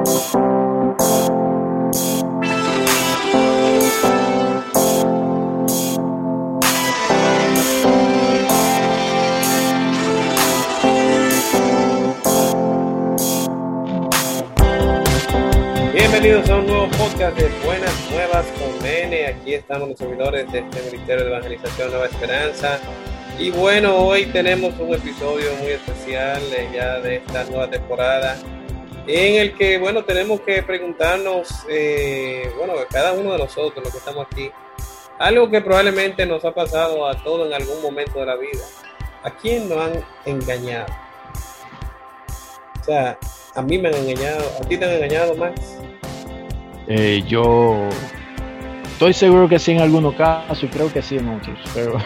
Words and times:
Bienvenidos 0.00 0.32
a 16.48 16.56
un 16.56 16.66
nuevo 16.66 16.88
podcast 16.96 17.36
de 17.36 17.50
Buenas 17.62 17.92
Nuevas 18.10 18.46
con 18.58 18.86
N. 18.86 19.26
Aquí 19.26 19.52
estamos 19.52 19.90
los 19.90 19.98
servidores 19.98 20.50
de 20.50 20.60
este 20.60 20.82
Ministerio 20.82 21.24
de 21.24 21.30
Evangelización 21.30 21.90
Nueva 21.90 22.06
Esperanza. 22.06 22.80
Y 23.38 23.50
bueno, 23.50 23.96
hoy 23.96 24.24
tenemos 24.26 24.72
un 24.78 24.94
episodio 24.94 25.54
muy 25.60 25.72
especial 25.72 26.40
eh, 26.56 26.70
ya 26.74 27.00
de 27.00 27.16
esta 27.16 27.44
nueva 27.44 27.68
temporada 27.68 28.38
en 29.14 29.36
el 29.40 29.54
que, 29.54 29.78
bueno, 29.78 30.04
tenemos 30.04 30.40
que 30.40 30.62
preguntarnos, 30.62 31.48
eh, 31.68 32.50
bueno, 32.56 32.74
cada 32.90 33.12
uno 33.12 33.32
de 33.32 33.38
nosotros, 33.38 33.82
los 33.82 33.92
que 33.92 33.98
estamos 33.98 34.26
aquí, 34.30 34.50
algo 35.18 35.50
que 35.50 35.60
probablemente 35.60 36.24
nos 36.26 36.44
ha 36.44 36.52
pasado 36.52 37.06
a 37.06 37.14
todos 37.22 37.46
en 37.46 37.54
algún 37.54 37.80
momento 37.82 38.20
de 38.20 38.26
la 38.26 38.36
vida. 38.36 38.62
¿A 39.22 39.30
quién 39.30 39.68
nos 39.68 39.78
han 39.78 40.04
engañado? 40.24 40.86
O 42.80 42.84
sea, 42.84 43.18
a 43.54 43.62
mí 43.62 43.78
me 43.78 43.88
han 43.88 43.94
engañado, 43.96 44.42
a 44.60 44.66
ti 44.66 44.76
te 44.76 44.84
han 44.84 44.92
engañado, 44.92 45.34
Max. 45.34 45.60
Eh, 46.88 47.22
yo 47.28 47.88
estoy 48.92 49.12
seguro 49.12 49.48
que 49.48 49.58
sí 49.58 49.72
en 49.72 49.80
algunos 49.80 50.14
casos 50.14 50.62
y 50.62 50.68
creo 50.68 50.92
que 50.92 51.02
sí 51.02 51.18
en 51.18 51.28
otros, 51.28 51.58
pero 51.74 51.98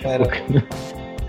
Claro. 0.00 0.28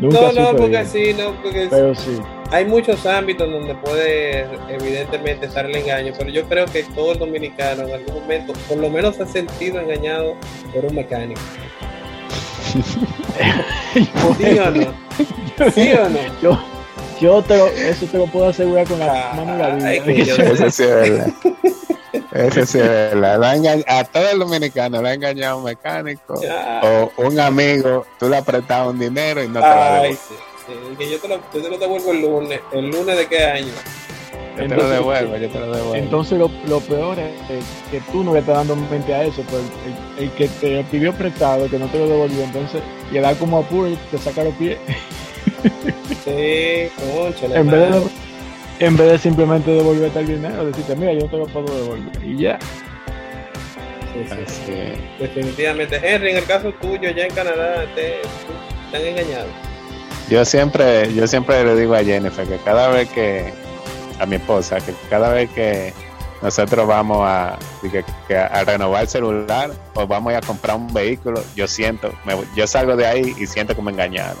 nunca 0.00 0.20
No, 0.20 0.32
no, 0.32 0.50
porque 0.52 0.68
bien. 0.68 0.86
sí, 0.86 1.12
no, 1.14 1.32
porque 1.42 1.66
Pero 1.68 1.94
sí, 1.94 2.16
hay 2.50 2.64
muchos 2.64 3.04
ámbitos 3.06 3.50
donde 3.50 3.74
puede 3.76 4.46
evidentemente 4.68 5.46
estar 5.46 5.66
el 5.66 5.76
engaño, 5.76 6.12
pero 6.18 6.30
yo 6.30 6.44
creo 6.44 6.66
que 6.66 6.82
todo 6.94 7.12
el 7.12 7.18
dominicano 7.18 7.82
en 7.86 7.94
algún 7.94 8.14
momento, 8.22 8.52
por 8.68 8.78
lo 8.78 8.90
menos 8.90 9.16
se 9.16 9.22
ha 9.22 9.26
sentido 9.26 9.80
engañado 9.80 10.34
por 10.74 10.84
un 10.84 10.94
mecánico. 10.94 11.40
¿Sí 14.38 14.58
o 14.58 14.70
no? 14.70 14.94
¿Sí 15.72 15.92
o 15.92 16.08
no? 16.08 16.18
yo, 16.40 16.58
yo 17.20 17.42
te 17.42 17.56
lo, 17.56 17.66
eso 17.68 18.06
te 18.06 18.18
lo 18.18 18.26
puedo 18.26 18.48
asegurar 18.48 18.86
con 18.86 18.98
la 18.98 19.30
Ah, 19.30 19.34
mano 19.34 19.52
en 19.52 19.58
la 19.58 19.68
vida. 19.74 19.88
ay, 19.88 20.00
que 20.02 20.24
yo- 20.24 20.36
Eso 20.36 20.70
sí 20.70 20.82
es 20.84 20.88
verdad. 20.90 21.28
Eso 22.32 22.66
sí 22.66 22.78
es 22.78 22.88
verdad. 22.88 23.42
Ha 23.88 23.98
a 23.98 24.04
todo 24.04 24.28
el 24.30 24.38
dominicano 24.38 25.02
le 25.02 25.08
ha 25.10 25.14
engañado 25.14 25.58
un 25.58 25.64
mecánico 25.64 26.40
o 26.82 27.12
un 27.18 27.40
amigo. 27.40 28.06
Tú 28.18 28.28
le 28.28 28.36
has 28.36 28.44
prestado 28.44 28.90
un 28.90 28.98
dinero 28.98 29.42
y 29.42 29.48
no 29.48 29.60
te 29.60 29.66
lo 29.68 29.74
Ay, 29.74 29.92
devuelve. 29.94 30.16
sí, 30.16 30.34
sí, 30.90 30.96
que 30.96 31.10
yo 31.10 31.18
te 31.18 31.28
lo, 31.28 31.36
yo 31.36 31.62
te 31.62 31.68
lo 31.70 31.78
devuelvo 31.78 32.12
el 32.12 32.20
lunes. 32.22 32.60
¿El 32.72 32.90
lunes 32.90 33.16
de 33.16 33.26
qué 33.26 33.44
año? 33.44 33.66
Yo 34.56 34.56
te 34.56 34.68
lo 34.68 34.74
Entonces- 34.74 34.90
devuelvo, 34.98 35.36
yo 35.36 35.48
te 35.48 35.58
lo 35.60 35.66
devuelvo. 35.66 35.94
Entonces 35.94 36.38
lo, 36.38 36.50
lo 36.68 36.80
peor 36.80 37.18
es 37.18 37.32
que, 37.48 37.58
que 37.98 38.00
tú 38.12 38.22
no 38.24 38.32
le 38.34 38.40
estás 38.40 38.56
dando 38.56 38.76
mente 38.76 39.14
a 39.14 39.24
eso, 39.24 39.42
pues 39.48 39.62
el, 40.18 40.24
el 40.24 40.30
que 40.32 40.48
te 40.48 40.84
pidió 40.84 41.12
prestado, 41.14 41.68
que 41.68 41.78
no 41.78 41.86
te 41.88 41.98
lo 41.98 42.06
devolvió, 42.08 42.42
entonces 42.44 42.82
le 43.12 43.20
da 43.20 43.34
como 43.34 43.58
apuro 43.58 43.88
y 43.88 43.96
te 44.10 44.18
saca 44.18 44.44
los 44.44 44.54
pies, 44.54 44.78
Sí, 46.24 46.90
en 47.54 47.70
vez, 47.70 47.90
de, 47.90 48.02
en 48.86 48.96
vez 48.96 49.10
de 49.12 49.18
simplemente 49.18 49.70
devolverte 49.70 50.18
el 50.20 50.26
dinero, 50.26 50.64
decirte, 50.66 50.94
mira, 50.96 51.12
yo 51.14 51.20
no 51.20 51.26
te 51.30 51.36
lo 51.38 51.46
puedo 51.46 51.74
devolver, 51.74 52.24
y 52.24 52.36
ya. 52.38 52.58
Así. 54.30 54.72
Definitivamente. 55.18 55.96
Henry, 56.02 56.30
en 56.32 56.36
el 56.38 56.44
caso 56.44 56.72
tuyo, 56.80 57.10
ya 57.10 57.24
en 57.26 57.34
Canadá, 57.34 57.84
te, 57.94 58.16
te 58.90 58.96
han 58.96 59.06
engañado. 59.06 59.46
Yo 60.30 60.44
siempre, 60.44 61.12
yo 61.12 61.26
siempre 61.26 61.64
le 61.64 61.74
digo 61.74 61.94
a 61.94 62.04
Jennifer 62.04 62.46
que 62.46 62.56
cada 62.58 62.88
vez 62.88 63.08
que, 63.10 63.52
a 64.20 64.26
mi 64.26 64.36
esposa, 64.36 64.78
que 64.80 64.94
cada 65.10 65.30
vez 65.30 65.50
que 65.50 65.92
nosotros 66.40 66.86
vamos 66.86 67.18
a, 67.22 67.58
que- 67.82 68.04
que 68.28 68.36
a 68.38 68.62
renovar 68.64 69.02
el 69.02 69.08
celular 69.08 69.70
o 69.94 70.06
vamos 70.06 70.32
a 70.34 70.40
comprar 70.40 70.76
un 70.76 70.92
vehículo, 70.94 71.42
yo 71.56 71.66
siento, 71.66 72.12
me- 72.24 72.36
yo 72.54 72.66
salgo 72.66 72.94
de 72.96 73.06
ahí 73.06 73.34
y 73.38 73.46
siento 73.46 73.74
que 73.74 73.82
me 73.82 73.90
engañaron. 73.90 74.36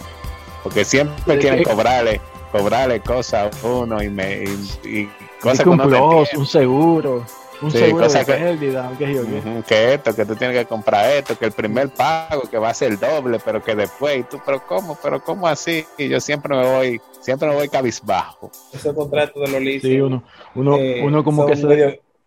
Porque 0.62 0.84
siempre 0.84 1.34
¿De 1.34 1.40
quieren 1.40 1.64
cobrarle, 1.64 2.20
cobrarle 2.52 3.00
cosas 3.00 3.50
a 3.64 3.66
uno 3.66 4.00
y 4.02 4.08
me 4.08 4.44
y, 4.44 4.88
y 4.88 5.10
cosas 5.40 5.58
que 5.58 5.64
que 5.64 5.68
un 5.70 5.80
uno 5.80 5.90
no 5.90 6.24
un 6.36 6.46
seguro, 6.46 7.24
un 7.62 7.70
Sí, 7.70 7.78
seguro 7.78 8.08
de 8.08 8.18
que- 8.24 8.32
pérdida, 8.32 8.90
yo 8.98 8.98
qué. 9.26 9.62
Que 9.66 9.94
esto, 9.94 10.14
que 10.16 10.24
tú 10.24 10.34
tienes 10.36 10.56
que 10.58 10.64
comprar 10.66 11.10
esto, 11.10 11.36
que 11.38 11.46
el 11.46 11.52
primer 11.52 11.88
pago 11.90 12.42
que 12.50 12.58
va 12.58 12.70
a 12.70 12.74
ser 12.74 12.98
doble, 12.98 13.38
pero 13.44 13.62
que 13.62 13.74
después, 13.74 14.18
y 14.20 14.22
tú, 14.24 14.40
pero 14.44 14.66
cómo, 14.66 14.98
pero 15.02 15.22
cómo 15.22 15.46
así, 15.46 15.84
y 15.98 16.08
yo 16.08 16.20
siempre 16.20 16.56
me 16.56 16.64
voy, 16.66 17.00
siempre 17.20 17.48
me 17.48 17.54
voy 17.54 17.68
cabizbajo. 17.68 18.50
Esos 18.72 18.94
contratos 18.94 19.42
de 19.42 19.52
los 19.52 19.60
leasing. 19.62 19.90
Sí, 19.90 20.00
uno, 20.00 20.22
uno, 20.54 20.76
eh, 20.76 21.02
uno 21.04 21.22
como 21.22 21.46
que 21.46 21.56
son 21.56 21.70
se, 21.70 21.76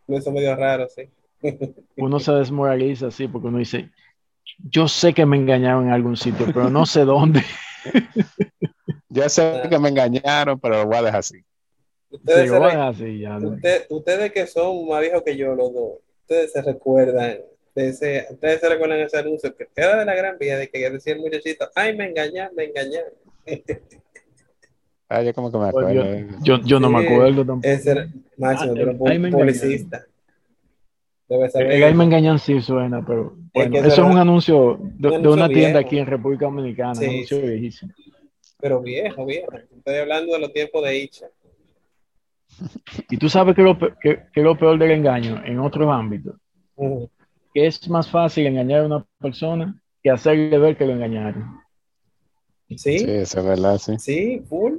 medio, 0.08 0.22
son 0.22 0.34
medio 0.34 0.56
raros, 0.56 0.94
sí. 0.96 1.10
uno 1.98 2.20
se 2.20 2.32
desmoraliza 2.32 3.08
así 3.08 3.28
porque 3.28 3.48
uno 3.48 3.58
dice, 3.58 3.90
yo 4.70 4.88
sé 4.88 5.14
que 5.14 5.26
me 5.26 5.38
engañaron 5.38 5.88
en 5.88 5.94
algún 5.94 6.16
sitio, 6.16 6.46
pero 6.54 6.70
no 6.70 6.86
sé 6.86 7.06
dónde. 7.06 7.44
Yo 9.10 9.30
sé 9.30 9.62
que 9.70 9.78
me 9.78 9.90
engañaron, 9.90 10.60
pero 10.60 10.78
lo 10.78 10.86
voy 10.88 10.98
a 10.98 11.02
dejar 11.04 11.20
así. 11.20 11.44
Ustedes, 12.14 12.44
Digo, 12.44 12.54
se 12.56 12.60
re- 12.60 12.66
"Bueno, 12.68 12.84
así 12.88 13.20
ya, 13.20 13.40
¿no?". 13.40 13.50
usted- 13.50 13.86
ustedes 13.90 14.32
que 14.32 14.48
son 14.48 14.88
más 14.88 15.02
viejos 15.02 15.24
que 15.24 15.36
yo, 15.36 15.56
los 15.56 15.74
dos, 15.74 15.92
ustedes 16.22 16.52
se 16.52 16.62
recuerdan 16.62 17.38
de 17.76 17.88
ese, 17.90 18.28
ustedes 18.30 18.60
se 18.62 18.70
recuerdan 18.70 19.00
ese 19.00 19.18
anuncio 19.18 19.56
que 19.56 19.68
era 19.76 19.98
de 20.00 20.06
la 20.06 20.14
gran 20.16 20.38
vía 20.38 20.58
de 20.58 20.70
que 20.70 20.90
decía 20.90 21.14
el 21.14 21.20
muchachito, 21.20 21.68
ay, 21.76 21.96
me 21.98 22.06
engañaron, 22.08 22.56
me 22.56 22.66
engañaron. 22.66 23.14
Ah, 25.10 25.22
yo 25.22 25.32
como 25.34 25.52
que 25.52 25.58
me 25.60 25.72
Pues 25.72 25.86
acuerdo. 25.86 26.16
yo, 26.42 26.58
yo, 26.58 26.66
yo 26.66 26.80
no 26.80 26.90
me 26.90 27.06
acuerdo 27.06 27.46
tampoco. 27.46 27.68
Ese 27.72 27.92
era 27.92 28.08
máximo, 28.38 28.74
Ah, 28.76 28.96
un 28.98 29.12
ay, 29.12 29.20
me 29.20 29.32
publicista. 29.32 30.06
Debe 31.28 31.50
saber. 31.52 31.72
El 31.72 31.84
Ay 31.84 31.94
me 31.94 32.04
engañan 32.06 32.40
sí 32.40 32.60
suena, 32.62 33.06
pero 33.06 33.36
bueno, 33.54 33.72
que 33.74 33.78
eso 33.80 33.90
es 33.90 34.00
un 34.12 34.18
anuncio 34.18 34.80
de, 34.82 35.10
anuncio 35.10 35.34
una 35.34 35.48
tienda 35.50 35.80
aquí 35.82 36.00
en 36.00 36.08
República 36.08 36.46
Dominicana, 36.46 36.96
Sí, 36.96 37.04
un 37.06 37.10
anuncio 37.12 37.38
sí. 37.38 37.44
viejísimo. 37.44 37.94
Pero 38.60 38.80
viejo, 38.82 39.26
viejo. 39.26 39.52
Estoy 39.78 39.96
hablando 39.98 40.34
de 40.34 40.40
los 40.40 40.52
tiempos 40.54 40.84
de 40.84 40.98
Icha. 40.98 41.28
Y 43.10 43.18
tú 43.18 43.30
sabes 43.30 43.56
que 43.56 43.62
lo, 43.62 43.78
pe- 43.78 43.94
que, 44.02 44.24
que 44.34 44.42
lo 44.42 44.58
peor 44.58 44.78
del 44.78 44.92
engaño 44.92 45.42
en 45.46 45.60
otros 45.60 45.90
ámbitos, 45.92 46.36
que 47.54 47.68
es 47.68 47.90
más 47.90 48.10
fácil 48.10 48.48
engañar 48.48 48.82
a 48.82 48.86
una 48.86 49.06
persona 49.20 49.82
que 50.02 50.10
hacerle 50.12 50.58
ver 50.58 50.78
que 50.78 50.86
lo 50.86 50.94
engañaron. 50.94 51.60
Sí, 52.76 52.98
Sí, 52.98 53.06
eso 53.10 53.40
es 53.40 53.46
verdad, 53.46 53.78
sí. 53.78 53.94
sí, 53.98 54.40
full. 54.50 54.74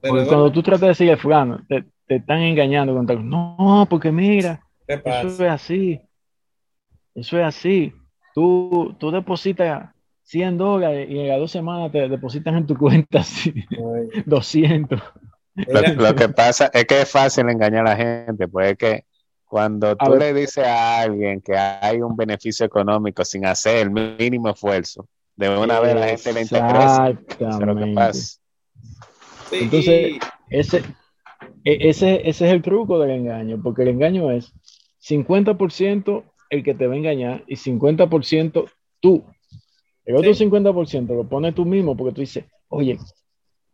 Pero 0.00 0.12
Porque 0.14 0.28
cuando 0.28 0.52
tú 0.52 0.62
tratas 0.62 0.80
de 0.82 0.88
decirle 0.88 1.16
fulano, 1.16 1.64
te, 1.68 1.84
te 2.06 2.16
están 2.16 2.40
engañando 2.40 2.94
con 2.94 3.06
tal, 3.06 3.28
no, 3.28 3.86
porque 3.90 4.12
mira, 4.12 4.60
¿Qué 4.86 5.02
Eso 5.04 5.26
es 5.28 5.40
así. 5.50 6.00
Eso 7.14 7.38
es 7.38 7.44
así. 7.44 7.92
Tú, 8.34 8.94
tú 8.98 9.10
depositas 9.10 9.94
100 10.22 10.58
dólares 10.58 11.08
y 11.10 11.18
en 11.18 11.28
las 11.28 11.38
dos 11.38 11.50
semanas 11.50 11.90
te 11.92 12.08
depositan 12.08 12.56
en 12.56 12.66
tu 12.66 12.76
cuenta 12.76 13.20
así, 13.20 13.54
Ay, 13.70 14.08
200. 14.26 15.00
Lo, 15.96 16.14
que 16.14 16.28
pasa 16.28 16.70
es 16.74 16.84
que 16.84 17.00
es 17.02 17.10
fácil 17.10 17.48
engañar 17.48 17.86
a 17.86 17.90
la 17.90 17.96
gente, 17.96 18.46
pues 18.48 18.72
es 18.72 18.78
que 18.78 19.04
cuando 19.46 19.96
tú 19.96 20.14
le 20.16 20.34
dices 20.34 20.64
a 20.66 21.00
alguien 21.00 21.40
que 21.40 21.56
hay 21.56 22.02
un 22.02 22.14
beneficio 22.16 22.66
económico 22.66 23.24
sin 23.24 23.46
hacer 23.46 23.76
el 23.78 23.90
mínimo 23.90 24.50
esfuerzo, 24.50 25.08
de 25.36 25.48
una 25.56 25.80
vez 25.80 25.94
la 25.94 26.08
gente 26.08 26.32
le 26.32 26.42
interesa. 26.42 27.08
Eso 27.08 27.12
es 27.12 27.16
lo 27.16 27.26
que 27.26 27.44
Exactamente. 27.44 27.94
pasa. 27.94 28.38
sí, 29.50 29.56
entonces- 29.62 30.12
Ese, 30.50 30.78
e- 31.64 31.88
ese, 31.88 32.28
ese 32.28 32.46
es 32.46 32.52
el 32.52 32.62
truco 32.62 32.98
del 32.98 33.10
engaño, 33.12 33.60
porque 33.62 33.82
el 33.82 33.88
engaño 33.88 34.30
es 34.30 34.52
50% 35.00 36.24
el 36.50 36.62
que 36.62 36.74
te 36.74 36.86
va 36.86 36.94
a 36.94 36.96
engañar 36.96 37.44
y 37.46 37.56
50% 37.56 38.66
tú. 39.00 39.24
El 40.04 40.16
otro 40.16 40.32
Sí. 40.34 40.44
50% 40.44 41.14
lo 41.14 41.24
pones 41.24 41.54
tú 41.54 41.64
mismo 41.64 41.96
porque 41.96 42.14
tú 42.14 42.20
dices, 42.20 42.44
oye, 42.68 42.98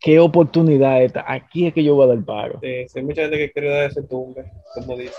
qué 0.02 0.18
oportunidad 0.18 1.02
esta, 1.02 1.24
aquí 1.26 1.66
es 1.66 1.74
que 1.74 1.84
yo 1.84 1.94
voy 1.94 2.04
a 2.04 2.14
dar 2.14 2.24
paro. 2.24 2.60
sí, 2.60 2.86
hay 2.94 3.04
mucha 3.04 3.22
gente 3.22 3.38
que 3.38 3.52
quiere 3.52 3.70
dar 3.70 3.90
ese 3.90 4.03
tumbe, 4.03 4.50
como 4.74 4.97
dice. 4.97 5.15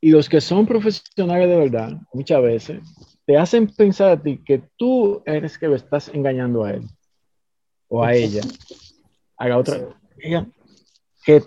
Y 0.00 0.10
los 0.10 0.28
que 0.28 0.40
son 0.40 0.64
profesionales 0.66 1.48
de 1.48 1.56
verdad, 1.56 1.92
muchas 2.12 2.40
veces, 2.42 2.80
te 3.26 3.36
hacen 3.36 3.66
pensar 3.66 4.10
a 4.10 4.22
ti 4.22 4.40
que 4.44 4.62
tú 4.76 5.22
eres 5.26 5.58
que 5.58 5.68
lo 5.68 5.74
estás 5.74 6.08
engañando 6.08 6.64
a 6.64 6.72
él 6.72 6.82
o 7.88 8.02
a 8.02 8.14
ella, 8.14 8.42
a 9.36 9.48
la 9.48 9.58
otra. 9.58 9.80
Ella, 10.18 10.46
¿qué, 11.24 11.42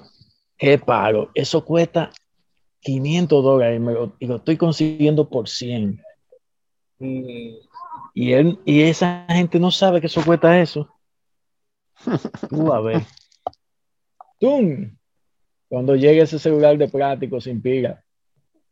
qué 0.57 0.77
pago? 0.77 1.29
Eso 1.33 1.63
cuesta 1.63 2.11
500 2.81 3.43
dólares 3.43 3.79
y, 3.79 3.83
lo, 3.83 4.15
y 4.19 4.25
lo 4.27 4.35
estoy 4.35 4.57
consiguiendo 4.57 5.29
por 5.29 5.47
100. 5.47 6.01
Mm, 6.99 7.55
Y, 8.13 8.33
él, 8.33 8.59
y 8.65 8.81
esa 8.81 9.25
gente 9.29 9.59
no 9.59 9.71
sabe 9.71 10.01
que 10.01 10.07
eso 10.07 10.23
cuesta 10.23 10.59
eso. 10.59 10.89
Tú 12.49 12.71
a 12.73 12.81
ver. 12.81 13.01
¡Tum! 14.39 14.95
Cuando 15.69 15.95
llegue 15.95 16.21
ese 16.21 16.39
celular 16.39 16.77
de 16.77 16.87
plástico 16.87 17.39
sin 17.39 17.61
pila. 17.61 18.03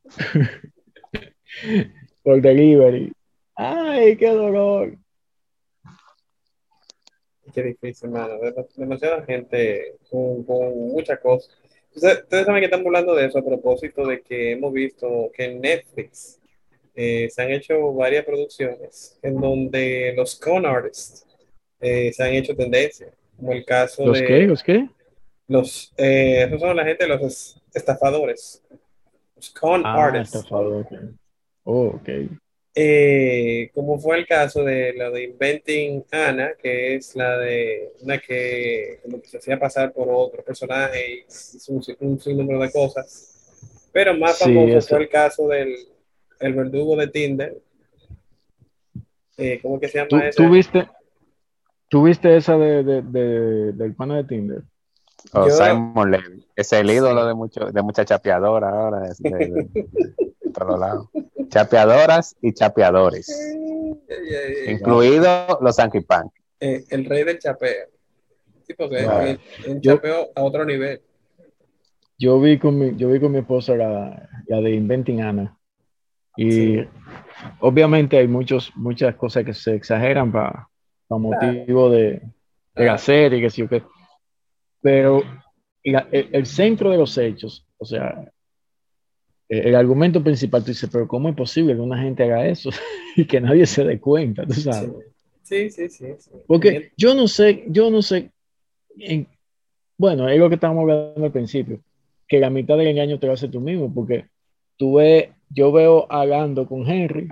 Por 2.24 2.42
delivery. 2.42 3.12
¡Ay, 3.56 4.16
qué 4.18 4.28
dolor! 4.30 4.98
qué 7.54 7.64
difícil, 7.64 8.12
mano. 8.12 8.36
Dem- 8.40 8.68
Demasiada 8.76 9.24
gente 9.26 9.96
con, 10.10 10.44
con 10.44 10.78
muchas 10.90 11.20
cosas. 11.20 11.50
Ustedes, 11.96 12.20
ustedes 12.24 12.46
saben 12.46 12.62
que 12.62 12.66
estamos 12.66 12.86
hablando 12.86 13.16
de 13.16 13.26
eso 13.26 13.40
a 13.40 13.46
propósito 13.46 14.06
de 14.06 14.22
que 14.22 14.52
hemos 14.52 14.72
visto 14.72 15.32
que 15.34 15.46
en 15.46 15.60
Netflix 15.60 16.40
eh, 16.94 17.28
se 17.32 17.42
han 17.42 17.50
hecho 17.52 17.92
varias 17.94 18.24
producciones 18.26 19.18
en 19.24 19.42
donde 19.42 20.14
los 20.16 20.36
con 20.40 20.66
artists 20.68 21.26
eh, 21.80 22.14
se 22.14 22.24
han 22.24 22.34
hecho 22.34 22.56
tendencia, 22.56 23.12
como 23.40 23.54
el 23.54 23.66
caso 23.66 24.06
¿Los 24.06 24.18
de 24.18 24.26
qué? 24.26 24.48
¿Los 24.48 24.64
qué? 24.64 24.90
los, 25.48 25.94
eh, 25.98 26.44
esos 26.48 26.60
son 26.62 26.76
la 26.76 26.86
gente, 26.86 27.08
los 27.08 27.22
es- 27.24 27.62
estafadores, 27.74 28.64
los 29.36 29.50
con 29.52 29.86
Ah, 29.86 30.08
artists. 30.08 30.36
estafador. 30.36 30.86
Oh, 31.66 31.88
ok. 31.88 32.10
Eh, 32.76 33.72
como 33.74 34.00
fue 34.00 34.18
el 34.20 34.28
caso 34.28 34.64
de 34.64 34.94
la 34.94 35.10
de 35.10 35.24
Inventing 35.24 36.06
Anna, 36.12 36.54
que 36.62 36.96
es 36.96 37.16
la 37.16 37.38
de 37.38 37.92
una 38.02 38.20
que 38.20 39.00
como 39.04 39.22
que 39.22 39.28
se 39.28 39.38
hacía 39.38 39.60
pasar 39.60 39.92
por 39.92 40.08
otro 40.10 40.44
personaje 40.44 41.12
y 41.12 41.26
hizo 41.28 41.74
un, 41.74 41.84
un 42.00 42.20
sinnúmero 42.20 42.60
de 42.60 42.72
cosas. 42.72 43.36
Pero 43.92 44.14
más 44.16 44.38
Sí, 44.38 44.54
famoso 44.54 44.78
eso. 44.78 44.90
fue 44.90 45.00
el 45.00 45.10
caso 45.10 45.48
del 45.48 45.76
el 46.40 46.54
verdugo 46.54 46.96
de 46.96 47.08
Tinder. 47.08 47.58
Eh, 49.38 49.60
¿cómo 49.62 49.80
que 49.80 49.88
se 49.88 49.98
llama 49.98 50.10
¿Tú, 50.10 50.18
ese? 50.28 50.44
tú 50.44 50.50
viste, 50.52 50.88
tú 51.90 52.04
viste 52.04 52.38
esa 52.38 52.58
de, 52.58 52.84
de- 52.84 53.02
de- 53.02 53.72
del 53.74 53.94
pana 53.96 54.18
de 54.18 54.24
Tinder? 54.24 54.64
O 55.34 55.48
Yo- 55.48 55.52
Simon 55.54 56.12
Levy. 56.12 56.46
Es 56.56 56.72
el 56.74 56.90
ídolo 56.90 57.26
de, 57.26 57.34
mucho, 57.34 57.72
de 57.72 57.82
muchas 57.82 58.06
chapeadoras 58.06 58.74
ahora. 58.74 59.02
de, 59.20 59.68
todos 60.54 60.80
lados. 60.80 61.08
Chapeadoras 61.50 62.36
y 62.42 62.54
chapeadores. 62.54 63.28
Incluidos 64.68 65.58
los 65.62 65.80
Anki 65.80 66.02
Punk. 66.02 66.32
Eh, 66.60 66.84
el 66.90 67.06
rey 67.06 67.24
del 67.24 67.40
chapeo. 67.40 67.88
Sí, 68.66 68.74
porque 68.74 68.98
es 69.00 69.68
un 69.68 69.82
Yo- 69.82 69.96
chapeo 69.96 70.28
a 70.36 70.44
otro 70.44 70.66
nivel. 70.66 71.02
Yo 72.18 72.40
vi 72.42 72.60
con 72.60 72.78
mi, 72.78 72.96
yo 72.98 73.10
vi 73.10 73.20
con 73.20 73.32
mi 73.32 73.40
esposa 73.40 73.76
la, 73.76 74.30
la 74.48 74.62
de 74.62 74.72
Inventing 74.72 75.22
Anna. 75.22 75.58
Y 76.36 76.52
Sí. 76.52 76.88
obviamente 77.62 78.18
hay 78.18 78.28
muchos, 78.28 78.72
muchas 78.76 79.16
cosas 79.16 79.44
que 79.46 79.54
se 79.54 79.74
exageran 79.76 80.32
para 80.32 80.69
motivo 81.18 81.90
de, 81.90 82.22
de 82.76 82.86
la 82.86 82.98
serie, 82.98 83.42
que 83.42 83.50
sí 83.50 83.64
o 83.64 83.70
qué. 83.70 83.84
Pero 84.82 85.24
la- 85.84 86.08
el, 86.12 86.30
el 86.32 86.46
centro 86.46 86.92
de 86.92 86.98
los 86.98 87.18
hechos, 87.18 87.66
o 87.78 87.86
sea, 87.86 88.32
el, 89.50 89.68
el 89.68 89.76
argumento 89.76 90.24
principal, 90.24 90.62
tú 90.64 90.68
dices, 90.68 90.90
pero 90.92 91.08
¿cómo 91.08 91.30
es 91.30 91.36
posible 91.36 91.74
que 91.76 91.82
una 91.82 92.02
gente 92.02 92.24
haga 92.24 92.46
eso 92.48 92.70
y 93.16 93.26
que 93.26 93.42
nadie 93.42 93.66
se 93.66 93.84
dé 93.84 94.00
cuenta? 94.00 94.46
¿Tú 94.46 94.54
sabes? 94.54 94.92
Sí, 95.42 95.70
sí, 95.72 95.90
sí. 95.90 96.06
sí. 96.20 96.32
Porque 96.48 96.92
yo 96.96 97.16
no 97.16 97.28
sé, 97.28 97.66
yo 97.68 97.90
no 97.90 98.02
sé, 98.02 98.32
en- 98.98 99.28
bueno, 99.98 100.30
es 100.30 100.40
lo 100.40 100.48
que 100.50 100.56
estábamos 100.56 100.84
hablando 100.84 101.26
al 101.26 101.32
principio, 101.32 101.82
que 102.28 102.40
la 102.40 102.50
mitad 102.50 102.78
del 102.78 102.88
engaño 102.88 103.20
te 103.20 103.28
lo 103.28 103.34
haces 103.34 103.52
tú 103.52 103.60
mismo, 103.60 103.94
porque 103.94 104.28
tú 104.78 104.96
ves, 104.96 105.30
yo 105.50 105.72
veo 105.72 106.12
a 106.12 106.26
Gando 106.26 106.68
con 106.68 106.88
Henry, 106.88 107.28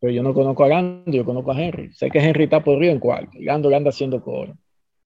pero 0.00 0.12
yo 0.12 0.22
no 0.22 0.32
conozco 0.34 0.64
a 0.64 0.68
Gando, 0.68 1.10
yo 1.12 1.24
conozco 1.24 1.52
a 1.52 1.60
Henry. 1.60 1.92
Sé 1.92 2.10
que 2.10 2.18
Henry 2.18 2.44
está 2.44 2.62
podrido 2.62 2.92
en 2.92 3.00
cuarto, 3.00 3.30
y 3.38 3.44
Gando 3.44 3.68
le 3.70 3.76
anda 3.76 3.90
haciendo 3.90 4.22
coro. 4.22 4.54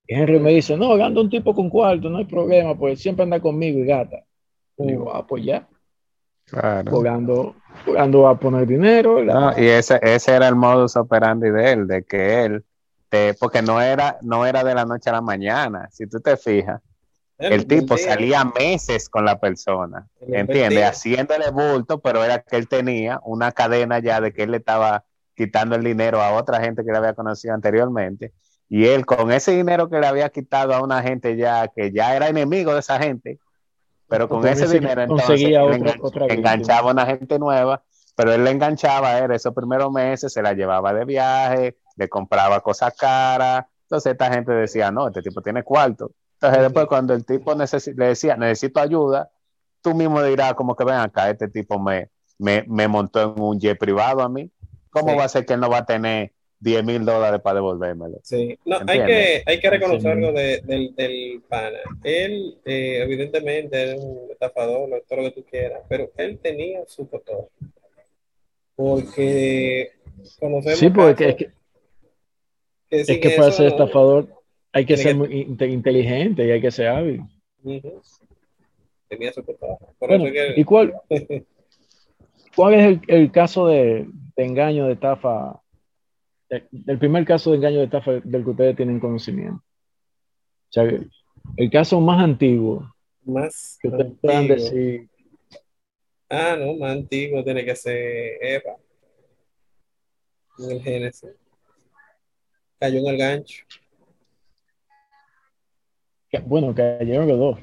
Y 0.07 0.15
Henry 0.15 0.39
me 0.39 0.51
dice, 0.51 0.75
no, 0.77 0.95
Gando 0.97 1.21
un 1.21 1.29
tipo 1.29 1.53
con 1.55 1.69
cuarto, 1.69 2.09
no 2.09 2.17
hay 2.17 2.25
problema, 2.25 2.77
pues 2.77 2.99
siempre 3.01 3.23
anda 3.23 3.39
conmigo 3.39 3.79
y 3.79 3.85
gata. 3.85 4.23
Y 4.77 4.87
digo, 4.87 5.13
ah, 5.13 5.25
pues 5.25 5.43
ya, 5.45 5.67
Claro. 6.45 6.91
pues 6.91 7.03
Gando, 7.03 7.55
Gando 7.87 8.21
va 8.23 8.31
a 8.31 8.39
poner 8.39 8.67
dinero. 8.67 9.23
la- 9.23 9.33
No, 9.33 9.51
y 9.57 9.65
ese, 9.67 9.99
ese 10.01 10.33
era 10.35 10.47
el 10.47 10.55
modus 10.55 10.95
operandi 10.97 11.49
de 11.49 11.71
él, 11.71 11.87
de 11.87 12.03
que 12.03 12.43
él, 12.45 12.63
te, 13.09 13.33
porque 13.35 13.61
no 13.61 13.79
era, 13.81 14.17
no 14.21 14.45
era 14.45 14.63
de 14.63 14.75
la 14.75 14.85
noche 14.85 15.09
a 15.09 15.13
la 15.13 15.21
mañana. 15.21 15.87
Si 15.91 16.07
tú 16.07 16.19
te 16.19 16.35
fijas, 16.35 16.81
el 17.51 17.67
tipo 17.67 17.95
salía 17.97 18.43
meses 18.45 19.09
con 19.09 19.25
la 19.25 19.39
persona, 19.39 20.07
¿entiendes? 20.21 20.79
Haciéndole 20.89 21.49
bulto, 21.51 21.99
pero 21.99 22.23
era 22.23 22.39
que 22.39 22.55
él 22.57 22.67
tenía 22.67 23.19
una 23.23 23.51
cadena 23.51 23.99
ya 23.99 24.21
de 24.21 24.33
que 24.33 24.43
él 24.43 24.51
le 24.51 24.57
estaba 24.57 25.03
quitando 25.35 25.75
el 25.75 25.83
dinero 25.83 26.21
a 26.21 26.31
otra 26.33 26.59
gente 26.61 26.83
que 26.85 26.91
le 26.91 26.97
había 26.97 27.13
conocido 27.13 27.53
anteriormente. 27.53 28.33
Y 28.69 28.85
él 28.85 29.05
con 29.05 29.31
ese 29.31 29.51
dinero 29.51 29.89
que 29.89 29.99
le 29.99 30.07
había 30.07 30.29
quitado 30.29 30.73
a 30.73 30.81
una 30.81 31.01
gente 31.03 31.35
ya 31.35 31.67
que 31.67 31.91
ya 31.91 32.15
era 32.15 32.27
enemigo 32.29 32.73
de 32.73 32.79
esa 32.79 32.99
gente, 32.99 33.39
pero 34.07 34.27
con 34.27 34.39
Entonces, 34.39 34.67
ese 34.69 34.79
dinero 34.79 35.01
entonces 35.01 35.41
otra- 35.45 35.97
otra 36.01 36.27
enganchaba 36.27 36.89
a 36.89 36.93
una 36.93 37.05
gente 37.05 37.39
nueva, 37.39 37.83
pero 38.15 38.31
él 38.33 38.43
le 38.43 38.51
enganchaba, 38.51 39.17
era 39.17 39.35
esos 39.35 39.53
primeros 39.53 39.91
meses, 39.91 40.31
se 40.31 40.41
la 40.41 40.53
llevaba 40.53 40.93
de 40.93 41.05
viaje, 41.05 41.77
le 41.95 42.09
compraba 42.09 42.59
cosas 42.61 42.93
caras. 42.95 43.65
Entonces 43.83 44.11
esta 44.13 44.31
gente 44.31 44.51
decía, 44.51 44.91
no, 44.91 45.07
este 45.07 45.21
tipo 45.21 45.41
tiene 45.41 45.63
cuarto. 45.63 46.11
Entonces 46.43 46.61
después 46.63 46.87
cuando 46.87 47.13
el 47.13 47.25
tipo 47.25 47.55
necesi- 47.55 47.95
le 47.95 48.07
decía, 48.07 48.35
necesito 48.35 48.81
ayuda, 48.81 49.31
tú 49.81 49.93
mismo 49.95 50.21
dirás 50.21 50.55
como 50.55 50.75
que 50.75 50.83
ven 50.83 50.95
acá, 50.95 51.29
este 51.29 51.47
tipo 51.47 51.79
me, 51.79 52.09
me, 52.37 52.65
me 52.67 52.87
montó 52.89 53.21
en 53.33 53.41
un 53.41 53.57
jet 53.59 53.77
privado 53.79 54.21
a 54.21 54.27
mí. 54.27 54.49
¿Cómo 54.89 55.11
Sí. 55.11 55.17
va 55.17 55.23
a 55.23 55.29
ser 55.29 55.45
que 55.45 55.53
él 55.53 55.61
no 55.61 55.69
va 55.69 55.77
a 55.79 55.85
tener 55.85 56.33
10 56.59 56.83
mil 56.83 57.05
dólares 57.05 57.39
para 57.41 57.55
devolvérmelo? 57.55 58.19
Sí, 58.23 58.59
no, 58.65 58.77
hay 58.85 59.05
que, 59.05 59.43
hay 59.45 59.59
que 59.61 59.69
reconocer 59.69 60.11
algo 60.11 60.33
de- 60.33 60.61
del, 60.65 60.93
del 60.95 61.41
pana. 61.47 61.79
Él, 62.03 62.57
eh, 62.65 62.99
evidentemente, 63.03 63.81
era 63.81 63.95
un 64.01 64.29
estafador, 64.29 64.89
lo- 64.89 65.01
todo 65.03 65.19
lo 65.21 65.23
que 65.33 65.41
tú 65.41 65.45
quieras, 65.49 65.79
pero 65.87 66.11
él 66.17 66.39
tenía 66.43 66.81
su 66.87 67.07
cotorro. 67.09 67.47
Porque 68.75 69.91
conocemos 70.39 70.79
Sí, 70.79 70.89
porque 70.89 71.29
es 71.29 71.35
que, 71.35 71.45
que 72.89 73.01
es 73.01 73.07
que 73.19 73.29
para 73.37 73.51
ser 73.51 73.65
no- 73.69 73.71
estafador 73.77 74.27
hay 74.73 74.85
que 74.85 74.97
ser 74.97 75.15
muy 75.15 75.27
inte- 75.45 75.69
inteligente 75.69 76.45
y 76.45 76.51
hay 76.51 76.59
que 76.61 76.71
ser 76.71 76.87
hábil. 76.87 77.21
Tenía 79.07 79.31
su 79.31 79.43
Bueno, 79.99 80.25
que- 80.25 80.53
¿y 80.57 80.63
cuál, 80.63 80.93
cuál 82.55 82.73
es 82.73 82.85
el, 82.85 83.01
el 83.07 83.31
caso 83.31 83.67
de, 83.67 84.07
de 84.35 84.43
engaño, 84.45 84.87
de 84.87 84.93
estafa, 84.93 85.61
del 86.71 86.99
primer 86.99 87.23
caso 87.25 87.51
de 87.51 87.57
engaño 87.57 87.79
de 87.79 87.85
estafa 87.85 88.11
del 88.13 88.43
que 88.43 88.49
ustedes 88.49 88.75
tienen 88.75 88.99
conocimiento? 88.99 89.57
O 90.69 90.71
sea, 90.73 90.83
el, 90.83 91.11
el 91.57 91.69
caso 91.69 92.01
más 92.01 92.23
antiguo 92.23 92.91
más 93.25 93.77
que 93.81 93.87
ustedes 93.87 94.11
puedan 94.21 94.37
antiguo. 94.51 94.55
decir, 94.57 95.09
Ah, 96.29 96.55
no, 96.59 96.73
más 96.75 96.93
antiguo 96.93 97.43
tiene 97.43 97.63
que 97.63 97.75
ser 97.75 98.39
Eva. 98.41 98.75
En 100.57 100.71
el 100.71 100.81
Génesis. 100.81 101.29
Cayó 102.79 102.99
en 102.99 103.07
el 103.07 103.17
gancho. 103.17 103.63
Bueno, 106.39 106.73
cayeron 106.73 107.27
los 107.27 107.37
dos. 107.37 107.59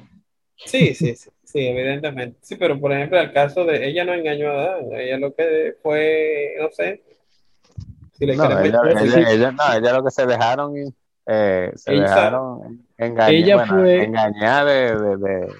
Sí, 0.55 0.93
sí, 0.93 1.15
sí, 1.15 1.29
sí, 1.43 1.59
evidentemente. 1.67 2.37
Sí, 2.41 2.55
pero 2.55 2.79
por 2.79 2.91
ejemplo, 2.93 3.19
el 3.19 3.33
caso 3.33 3.65
de 3.65 3.87
ella 3.87 4.05
no 4.05 4.13
engañó 4.13 4.49
a 4.49 4.53
Adán, 4.53 4.85
ella 4.93 5.17
lo 5.17 5.33
que 5.33 5.75
fue, 5.81 6.53
no 6.59 6.69
sé, 6.71 7.01
si 8.13 8.25
le 8.25 8.35
No, 8.35 8.59
ella, 8.59 8.79
ella- 9.01 9.31
ella- 9.31 9.51
no, 9.51 9.73
ella 9.75 9.93
lo 9.93 10.03
que 10.03 10.11
se 10.11 10.25
dejaron, 10.25 10.75
eh, 11.25 11.71
se 11.75 11.93
Ella- 11.93 12.01
dejaron 12.03 12.85
engañar, 12.97 13.33
Ella 13.33 13.55
bueno, 13.55 13.73
fue- 13.73 14.03
engañar 14.03 14.65
de, 14.65 14.95
de, 14.99 15.17
de- 15.17 15.53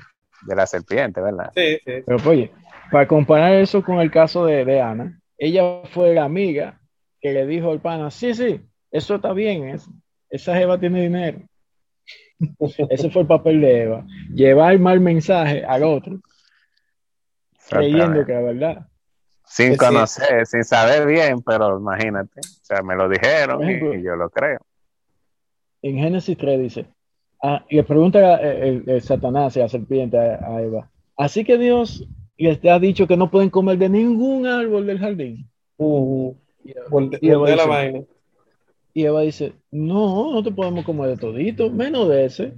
de 0.43 0.55
la 0.55 0.67
serpiente, 0.67 1.21
¿verdad? 1.21 1.51
Sí, 1.55 1.77
sí, 1.83 1.91
sí. 1.97 2.03
Pero 2.05 2.29
oye, 2.29 2.51
para 2.91 3.07
comparar 3.07 3.53
eso 3.55 3.83
con 3.83 3.99
el 3.99 4.11
caso 4.11 4.45
de, 4.45 4.65
de 4.65 4.81
Ana, 4.81 5.19
ella 5.37 5.81
fue 5.91 6.13
la 6.13 6.25
amiga 6.25 6.79
que 7.19 7.33
le 7.33 7.45
dijo 7.47 7.71
al 7.71 7.79
pana, 7.81 8.11
sí, 8.11 8.33
sí, 8.33 8.61
eso 8.91 9.15
está 9.15 9.33
bien, 9.33 9.69
es- 9.69 9.89
esa 10.29 10.59
Eva 10.61 10.79
tiene 10.79 11.01
dinero. 11.01 11.39
Ese 12.89 13.09
fue 13.09 13.23
el 13.23 13.27
papel 13.27 13.61
de 13.61 13.83
Eva. 13.83 14.05
Llevar 14.33 14.77
mal 14.79 14.99
mensaje 14.99 15.63
al 15.63 15.83
otro, 15.83 16.19
creyendo 17.69 18.25
que 18.25 18.31
era 18.31 18.41
verdad. 18.41 18.87
Sin 19.45 19.75
conocer, 19.75 20.45
sin 20.45 20.63
saber 20.63 21.05
bien, 21.05 21.41
pero 21.41 21.77
imagínate, 21.77 22.39
o 22.39 22.63
sea, 22.63 22.81
me 22.81 22.95
lo 22.95 23.09
dijeron 23.09 23.61
ejemplo, 23.63 23.93
y, 23.93 23.99
y 23.99 24.03
yo 24.03 24.15
lo 24.15 24.29
creo. 24.29 24.59
En 25.81 25.97
Génesis 25.97 26.37
3 26.37 26.59
dice, 26.61 26.85
ah, 27.43 27.65
y 27.69 27.75
le 27.75 27.83
pregunta 27.83 28.37
el, 28.37 28.83
el 28.87 29.01
Satanás 29.01 29.57
y 29.57 29.59
la 29.59 29.67
serpiente 29.67 30.17
a, 30.17 30.39
a 30.45 30.61
Eva, 30.61 30.89
así 31.17 31.43
que 31.43 31.57
Dios 31.57 32.07
les 32.37 32.63
ha 32.65 32.79
dicho 32.79 33.07
que 33.07 33.17
no 33.17 33.29
pueden 33.29 33.49
comer 33.49 33.77
de 33.77 33.89
ningún 33.89 34.47
árbol 34.47 34.87
del 34.87 34.99
jardín. 34.99 35.49
Ujú. 35.77 36.37
Y 36.63 36.73
y 37.19 37.29
Eva 37.29 37.49
la 37.55 37.65
vaina. 37.65 37.99
Y 38.93 39.05
Eva 39.05 39.21
dice, 39.21 39.53
no, 39.71 40.31
no 40.33 40.43
te 40.43 40.51
podemos 40.51 40.83
comer 40.85 41.09
de 41.11 41.17
todito, 41.17 41.69
menos 41.69 42.09
de 42.09 42.25
ese. 42.25 42.53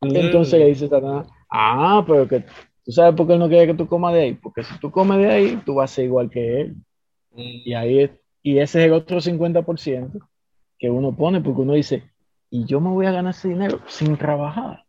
Entonces 0.00 0.58
le 0.58 0.66
dice 0.66 0.88
Satanás, 0.88 1.28
ah, 1.50 2.02
pero 2.06 2.26
que 2.26 2.44
tú 2.84 2.90
sabes 2.92 3.14
por 3.14 3.26
qué 3.26 3.34
él 3.34 3.38
no 3.38 3.48
quiere 3.48 3.66
que 3.68 3.74
tú 3.74 3.86
comas 3.86 4.14
de 4.14 4.22
ahí, 4.22 4.34
porque 4.34 4.64
si 4.64 4.78
tú 4.80 4.90
comes 4.90 5.18
de 5.18 5.30
ahí, 5.30 5.62
tú 5.64 5.74
vas 5.74 5.92
a 5.92 5.94
ser 5.94 6.06
igual 6.06 6.28
que 6.30 6.60
él. 6.62 6.74
Mm. 7.30 7.40
Y 7.64 7.74
ahí 7.74 7.98
es, 8.00 8.10
y 8.42 8.58
ese 8.58 8.80
es 8.80 8.86
el 8.86 8.92
otro 8.92 9.20
50% 9.20 10.28
que 10.78 10.90
uno 10.90 11.14
pone, 11.14 11.40
porque 11.40 11.60
uno 11.60 11.74
dice, 11.74 12.10
y 12.50 12.64
yo 12.64 12.80
me 12.80 12.90
voy 12.90 13.06
a 13.06 13.12
ganar 13.12 13.32
ese 13.32 13.48
dinero 13.48 13.80
sin 13.86 14.16
trabajar. 14.16 14.84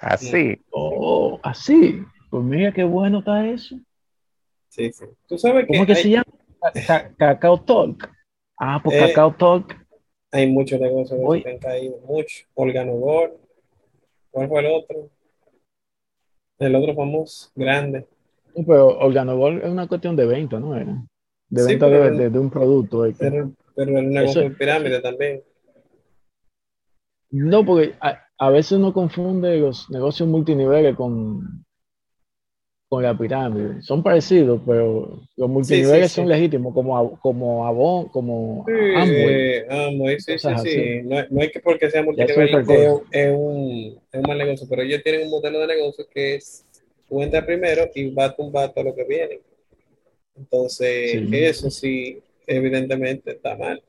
Así, 0.00 0.58
Oh, 0.70 1.40
así. 1.42 2.02
Pues 2.30 2.44
mira 2.44 2.72
qué 2.72 2.84
bueno 2.84 3.20
está 3.20 3.46
eso. 3.48 3.76
Sí, 4.68 4.92
sí. 4.92 5.04
Tú 5.28 5.38
sabes 5.38 5.66
que 5.66 5.68
¿Cómo 5.68 5.82
es 5.82 5.86
que 5.86 5.92
hay, 5.94 6.02
se 6.02 6.10
llama? 6.10 6.24
Ca- 6.86 7.14
Cacao 7.16 7.60
Talk. 7.60 8.10
Ah, 8.58 8.80
pues 8.82 8.96
Eh, 8.96 9.00
Cacao 9.08 9.34
Talk. 9.34 9.74
hay 10.32 10.50
muchos 10.50 10.80
negocios 10.80 11.10
de 11.10 11.16
esos 11.16 11.28
Oye. 11.30 11.42
que 11.42 11.50
han 11.50 11.58
caído, 11.58 11.98
mucho. 12.06 12.44
Organogor. 12.54 13.38
¿Cuál 14.30 14.48
fue 14.48 14.60
el 14.60 14.66
otro? 14.66 15.10
El 16.58 16.74
otro 16.76 16.94
famoso, 16.94 17.50
grande. 17.54 18.06
Pero 18.54 18.98
Organogol 18.98 19.60
es 19.62 19.68
una 19.70 19.88
cuestión 19.88 20.14
de 20.16 20.26
venta, 20.26 20.60
¿no? 20.60 20.76
Era? 20.76 20.96
De 21.48 21.62
Sí, 21.62 21.68
venta 21.70 21.88
de, 21.88 22.10
de- 22.12 22.30
de 22.30 22.38
un 22.38 22.50
producto. 22.50 23.04
X. 23.06 23.16
Pero, 23.18 23.52
pero 23.74 23.98
el 23.98 24.08
negocio 24.10 24.40
Eso- 24.42 24.50
de 24.50 24.56
pirámide 24.56 25.00
también. 25.00 25.42
No, 27.30 27.64
porque 27.64 27.94
a, 28.00 28.20
a 28.38 28.50
veces 28.50 28.72
uno 28.78 28.92
confunde 28.92 29.58
los 29.58 29.90
negocios 29.90 30.28
multiniveles 30.28 30.94
con, 30.96 31.63
con 32.94 33.02
la 33.02 33.16
pirámide. 33.18 33.82
Son 33.82 34.02
parecidos, 34.02 34.60
pero 34.66 35.20
los 35.36 35.50
multiniveles 35.50 36.10
sí. 36.12 36.16
son 36.16 36.28
legítimos, 36.28 36.72
como, 36.72 37.18
como 37.20 37.66
Avon, 37.66 38.08
como 38.08 38.64
Sí, 38.66 38.72
Amway. 38.96 39.62
Amway, 39.68 40.20
sí, 40.20 40.38
sí, 40.38 40.48
sí. 40.62 41.00
No, 41.04 41.16
no 41.30 41.40
es 41.42 41.50
que 41.52 41.60
porque 41.60 41.90
sea 41.90 42.02
multinivel 42.02 42.48
es 42.48 42.68
es, 43.10 43.34
un, 43.36 43.98
es 44.12 44.20
un 44.20 44.22
mal 44.26 44.38
negocio, 44.38 44.66
pero 44.70 44.82
ellos 44.82 45.02
tienen 45.02 45.22
un 45.24 45.30
modelo 45.30 45.58
de 45.60 45.66
negocio 45.66 46.04
que 46.12 46.36
es 46.36 46.64
tú 47.08 47.20
entras 47.22 47.44
primero 47.44 47.82
y 47.94 48.10
va 48.14 48.26
a 48.26 48.34
tumbar 48.36 48.72
todo 48.72 48.84
lo 48.84 48.94
que 48.94 49.04
viene. 49.04 49.40
Entonces, 50.36 51.12
Sí. 51.12 51.28
eso 51.32 51.70
sí, 51.70 52.18
evidentemente 52.46 53.32
está 53.32 53.56
mal. 53.56 53.82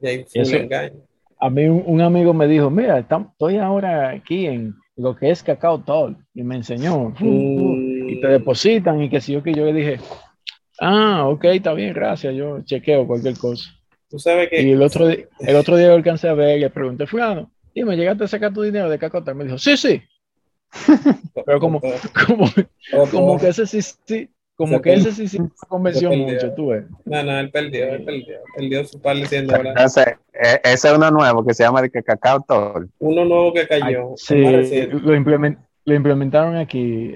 Y 0.00 0.06
hay 0.06 0.24
Eso- 0.34 0.56
engaño. 0.56 1.00
A 1.42 1.48
mí 1.48 1.64
un, 1.66 1.82
un 1.86 2.00
amigo 2.02 2.34
me 2.34 2.46
dijo, 2.46 2.68
mira, 2.70 3.06
tam- 3.08 3.30
estoy 3.32 3.56
ahora 3.56 4.10
aquí 4.10 4.46
en 4.46 4.74
lo 4.96 5.16
que 5.16 5.30
es 5.30 5.42
Cacao 5.42 5.82
Talk, 5.82 6.18
y 6.34 6.42
me 6.42 6.56
enseñó, 6.56 7.14
Mm. 7.18 7.99
Y 8.12 8.20
te 8.20 8.28
depositan, 8.28 9.02
y 9.02 9.08
que 9.10 9.20
si 9.20 9.32
yo 9.32 9.42
que 9.42 9.52
yo 9.54 9.64
le 9.64 9.72
dije, 9.72 10.00
ah, 10.80 11.26
ok, 11.28 11.44
está 11.46 11.72
bien, 11.74 11.92
gracias, 11.94 12.34
yo 12.34 12.60
chequeo 12.62 13.06
cualquier 13.06 13.36
cosa. 13.38 13.70
Tú 14.08 14.18
sabes 14.18 14.48
que 14.48 14.62
Y 14.62 14.72
el 14.72 14.82
otro, 14.82 15.08
el 15.08 15.56
otro 15.56 15.76
día 15.76 15.88
lo 15.88 15.94
alcancé 15.94 16.28
a 16.28 16.34
ver 16.34 16.58
y 16.58 16.60
le 16.60 16.70
pregunté, 16.70 17.06
fulano, 17.06 17.50
dime, 17.74 17.96
¿llegaste 17.96 18.24
a 18.24 18.28
sacar 18.28 18.52
tu 18.52 18.62
dinero 18.62 18.88
de 18.90 18.98
Cacao 18.98 19.22
Talk? 19.22 19.36
Me 19.36 19.44
dijo, 19.44 19.58
sí, 19.58 19.76
sí, 19.76 20.02
pero 21.46 21.60
como, 21.60 21.80
como, 22.26 22.46
como 23.10 23.38
que 23.38 23.48
ese 23.48 23.66
sí, 23.66 23.80
sí, 23.82 24.28
como 24.56 24.76
Se 24.76 24.82
que 24.82 24.90
perdió. 24.90 25.08
ese 25.10 25.12
sí, 25.28 25.28
sí 25.28 25.38
convenció 25.68 26.10
Se 26.10 26.16
mucho, 26.16 26.54
tú 26.54 26.68
ves. 26.68 26.84
No, 27.04 27.22
no, 27.22 27.38
él 27.40 27.50
perdió, 27.50 27.86
él 27.94 28.04
perdió. 28.04 28.38
Perdió 28.56 28.84
su 28.84 29.00
par 29.00 29.16
de 29.16 29.26
100 29.26 29.46
dólares. 29.46 29.72
Entonces, 29.76 30.06
e- 30.34 30.60
ese 30.64 30.88
es 30.88 30.94
uno 30.94 31.10
nuevo 31.10 31.44
que 31.44 31.54
se 31.54 31.62
llama 31.64 31.88
que 31.88 32.02
Cacao 32.02 32.44
Tol. 32.46 32.90
Uno 32.98 33.24
nuevo 33.24 33.52
que 33.52 33.60
Ay, 33.60 33.66
cayó. 33.80 34.12
sí, 34.16 34.34
más 34.36 34.52
reciente. 34.52 34.96
lo, 35.00 35.14
implement- 35.16 35.58
lo 35.86 35.94
implementaron 35.94 36.56
aquí 36.56 37.14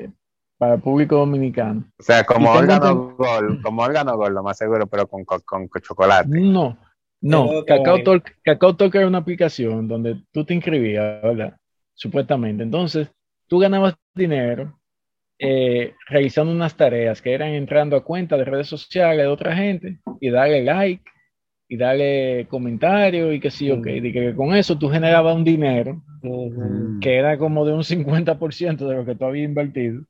para 0.58 0.74
el 0.74 0.80
público 0.80 1.16
dominicano. 1.16 1.84
O 1.98 2.02
sea, 2.02 2.24
como 2.24 2.50
órgano 2.50 3.14
gol, 3.16 3.60
como 3.62 3.82
órgano 3.82 4.16
gol, 4.16 4.34
lo 4.34 4.42
más 4.42 4.56
seguro, 4.56 4.86
pero 4.86 5.06
con, 5.06 5.24
con, 5.24 5.40
con 5.40 5.68
chocolate. 5.82 6.28
No, 6.28 6.78
no, 7.20 7.64
Cacao. 7.66 8.02
Talk, 8.02 8.36
Cacao 8.42 8.76
Talk 8.76 8.94
era 8.94 9.06
una 9.06 9.18
aplicación 9.18 9.88
donde 9.88 10.22
tú 10.32 10.44
te 10.44 10.54
inscribías, 10.54 11.22
¿verdad? 11.22 11.56
Supuestamente. 11.94 12.62
Entonces, 12.62 13.10
tú 13.48 13.58
ganabas 13.58 13.94
dinero 14.14 14.78
eh, 15.38 15.94
realizando 16.08 16.52
unas 16.52 16.76
tareas 16.76 17.20
que 17.20 17.32
eran 17.32 17.50
entrando 17.50 17.96
a 17.96 18.04
cuentas 18.04 18.38
de 18.38 18.44
redes 18.44 18.68
sociales 18.68 19.24
de 19.24 19.26
otra 19.26 19.56
gente 19.56 19.98
y 20.20 20.30
darle 20.30 20.62
like 20.62 21.02
y 21.74 21.76
darle 21.76 22.46
comentario 22.48 23.32
y 23.32 23.40
que 23.40 23.50
sí, 23.50 23.70
ok. 23.70 23.86
Mm. 23.86 24.06
Y 24.06 24.12
que 24.12 24.34
con 24.34 24.54
eso 24.54 24.78
tú 24.78 24.88
generabas 24.88 25.36
un 25.36 25.44
dinero 25.44 26.02
que 27.00 27.16
era 27.16 27.36
como 27.36 27.66
de 27.66 27.72
un 27.74 27.84
50% 27.84 28.88
de 28.88 28.94
lo 28.94 29.04
que 29.04 29.14
tú 29.14 29.24
habías 29.26 29.48
invertido. 29.48 30.02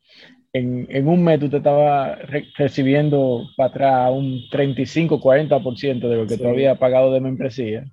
En, 0.52 0.86
en 0.88 1.08
un 1.08 1.24
mes 1.24 1.40
tú 1.40 1.48
te 1.50 1.56
estabas 1.56 2.16
re- 2.28 2.44
recibiendo 2.56 3.42
para 3.56 3.70
atrás 3.70 4.12
un 4.12 4.40
35-40% 4.52 6.08
de 6.08 6.16
lo 6.16 6.26
que 6.26 6.36
tú 6.36 6.44
Sí. 6.44 6.48
habías 6.48 6.78
pagado 6.78 7.12
de 7.12 7.20
membresía. 7.20 7.84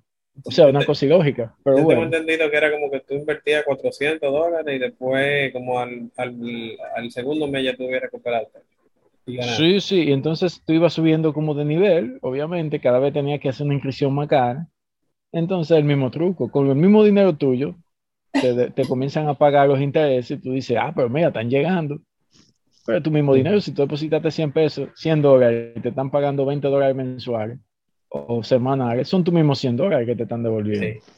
O 0.44 0.50
sea, 0.50 0.68
una 0.68 0.84
cosa 0.84 1.04
ilógica, 1.04 1.54
pero 1.62 1.76
Yo 1.76 1.86
tengo 1.86 2.00
bueno. 2.00 2.16
entendido 2.16 2.50
que 2.50 2.56
era 2.56 2.70
como 2.70 2.90
que 2.90 3.00
tú 3.00 3.14
invertías 3.14 3.64
400 3.64 4.32
dólares 4.32 4.76
y 4.76 4.78
después, 4.78 5.52
como 5.52 5.78
al, 5.78 6.10
al, 6.16 6.34
al 6.96 7.10
segundo 7.10 7.46
mes, 7.48 7.64
ya 7.64 7.76
tuvieras 7.76 8.02
recuperado. 8.04 8.48
Y. 9.26 9.40
Sí, 9.42 9.80
sí, 9.80 10.02
y 10.04 10.12
entonces 10.12 10.62
tú 10.64 10.72
ibas 10.72 10.92
subiendo 10.92 11.32
como 11.32 11.54
de 11.54 11.64
nivel, 11.64 12.18
obviamente, 12.22 12.80
cada 12.80 12.98
vez 12.98 13.12
tenías 13.12 13.40
que 13.40 13.48
hacer 13.48 13.66
una 13.66 13.74
inscripción 13.74 14.14
más 14.14 14.28
cara. 14.28 14.68
Entonces, 15.30 15.76
el 15.76 15.84
mismo 15.84 16.10
truco, 16.10 16.50
con 16.50 16.68
el 16.68 16.76
mismo 16.76 17.04
dinero 17.04 17.34
tuyo, 17.36 17.74
te, 18.32 18.70
te 18.70 18.84
comienzan 18.86 19.28
a 19.28 19.34
pagar 19.34 19.68
los 19.68 19.80
intereses 19.80 20.38
y 20.38 20.42
tú 20.42 20.52
dices, 20.52 20.76
ah, 20.80 20.92
pero 20.94 21.08
mira, 21.08 21.28
están 21.28 21.48
llegando. 21.48 22.00
Pero 22.84 23.02
tu 23.02 23.10
mismo 23.10 23.34
dinero, 23.34 23.60
si 23.60 23.72
tú 23.72 23.82
depositaste 23.82 24.30
100 24.30 24.52
pesos, 24.52 24.88
100 24.96 25.22
dólares 25.22 25.72
y 25.76 25.80
te 25.80 25.90
están 25.90 26.10
pagando 26.10 26.44
20 26.44 26.66
dólares 26.68 26.96
mensuales 26.96 27.58
o 28.08 28.42
semanales, 28.42 29.08
son 29.08 29.22
tus 29.22 29.32
mismos 29.32 29.58
100 29.60 29.76
dólares 29.76 30.06
que 30.06 30.16
te 30.16 30.24
están 30.24 30.42
devolviendo. 30.42 31.00
Sí. 31.00 31.12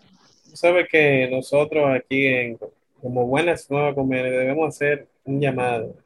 Sabes 0.53 0.87
que 0.91 1.29
nosotros 1.31 1.85
aquí, 1.97 2.27
en, 2.27 2.59
como 3.01 3.27
buenas 3.27 3.69
nuevas 3.71 3.95
comunidades, 3.95 4.33
debemos 4.33 4.69
hacer 4.69 5.09
un 5.25 5.41
llamado. 5.41 5.97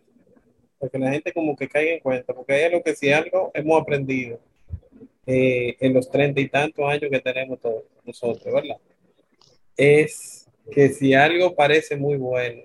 Para 0.78 0.90
que 0.90 0.98
la 0.98 1.10
gente 1.10 1.32
como 1.32 1.56
que 1.56 1.68
caiga 1.68 1.92
en 1.92 2.00
cuenta, 2.00 2.32
porque 2.32 2.52
hay 2.52 2.64
algo 2.64 2.82
que 2.82 2.94
si 2.94 3.12
algo 3.12 3.50
hemos 3.54 3.82
aprendido 3.82 4.38
eh, 5.26 5.76
en 5.80 5.92
los 5.92 6.10
treinta 6.10 6.40
y 6.40 6.48
tantos 6.48 6.84
años 6.88 7.10
que 7.10 7.20
tenemos 7.20 7.60
todos 7.60 7.82
nosotros, 8.04 8.54
¿verdad? 8.54 8.76
Es 9.76 10.48
que 10.72 10.88
si 10.90 11.14
algo 11.14 11.54
parece 11.54 11.96
muy 11.96 12.16
bueno 12.16 12.62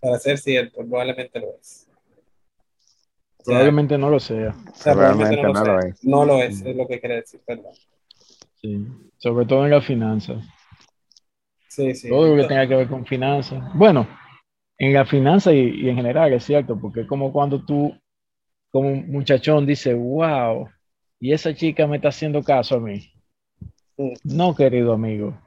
para 0.00 0.18
ser 0.18 0.38
cierto, 0.38 0.84
probablemente 0.86 1.38
lo 1.40 1.54
es. 1.60 1.88
O 3.38 3.44
sea, 3.44 3.54
Probablemente 3.54 3.98
no 3.98 4.10
lo 4.10 4.18
sea. 4.18 4.56
o 4.72 4.74
sea, 4.74 4.92
probablemente 4.94 5.36
Realmente 5.36 5.60
no, 5.60 5.64
no 5.64 5.72
lo 5.72 5.80
es. 5.80 6.04
No 6.04 6.24
lo 6.24 6.42
es, 6.42 6.62
es 6.62 6.76
lo 6.76 6.86
que 6.86 7.00
quiere 7.00 7.16
decir, 7.16 7.40
¿verdad? 7.46 7.70
Sí. 8.60 8.86
Sobre 9.18 9.46
todo 9.46 9.64
en 9.64 9.70
las 9.70 9.84
finanzas. 9.84 10.44
Sí, 11.68 11.94
sí. 11.94 12.08
todo 12.08 12.34
lo 12.34 12.42
que 12.42 12.48
tenga 12.48 12.66
que 12.66 12.74
ver 12.74 12.88
con 12.88 13.06
finanzas. 13.06 13.62
Bueno, 13.74 14.08
en 14.78 14.92
la 14.92 15.04
finanza 15.06 15.52
y, 15.52 15.58
y 15.82 15.88
en 15.88 15.96
general 15.96 16.32
es 16.32 16.44
cierto, 16.44 16.78
porque 16.80 17.02
es 17.02 17.06
como 17.06 17.32
cuando 17.32 17.64
tú, 17.64 17.94
como 18.70 18.90
un 18.90 19.10
muchachón, 19.10 19.66
dice, 19.66 19.94
wow, 19.94 20.68
y 21.20 21.32
esa 21.32 21.54
chica 21.54 21.86
me 21.86 21.96
está 21.96 22.08
haciendo 22.08 22.42
caso 22.42 22.76
a 22.76 22.80
mí. 22.80 23.10
Mm. 23.98 24.12
No, 24.24 24.54
querido 24.54 24.92
amigo, 24.92 25.38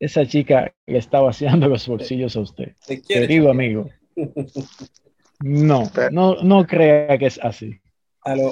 esa 0.00 0.26
chica 0.26 0.72
le 0.86 0.98
está 0.98 1.20
vaciando 1.20 1.68
los 1.68 1.86
bolsillos 1.86 2.36
a 2.36 2.40
usted. 2.40 2.74
Te 2.86 3.00
Querido 3.02 3.50
amigo, 3.50 3.88
no, 5.40 5.84
no, 6.10 6.36
no 6.42 6.66
crea 6.66 7.18
que 7.18 7.26
es 7.26 7.38
así. 7.42 7.80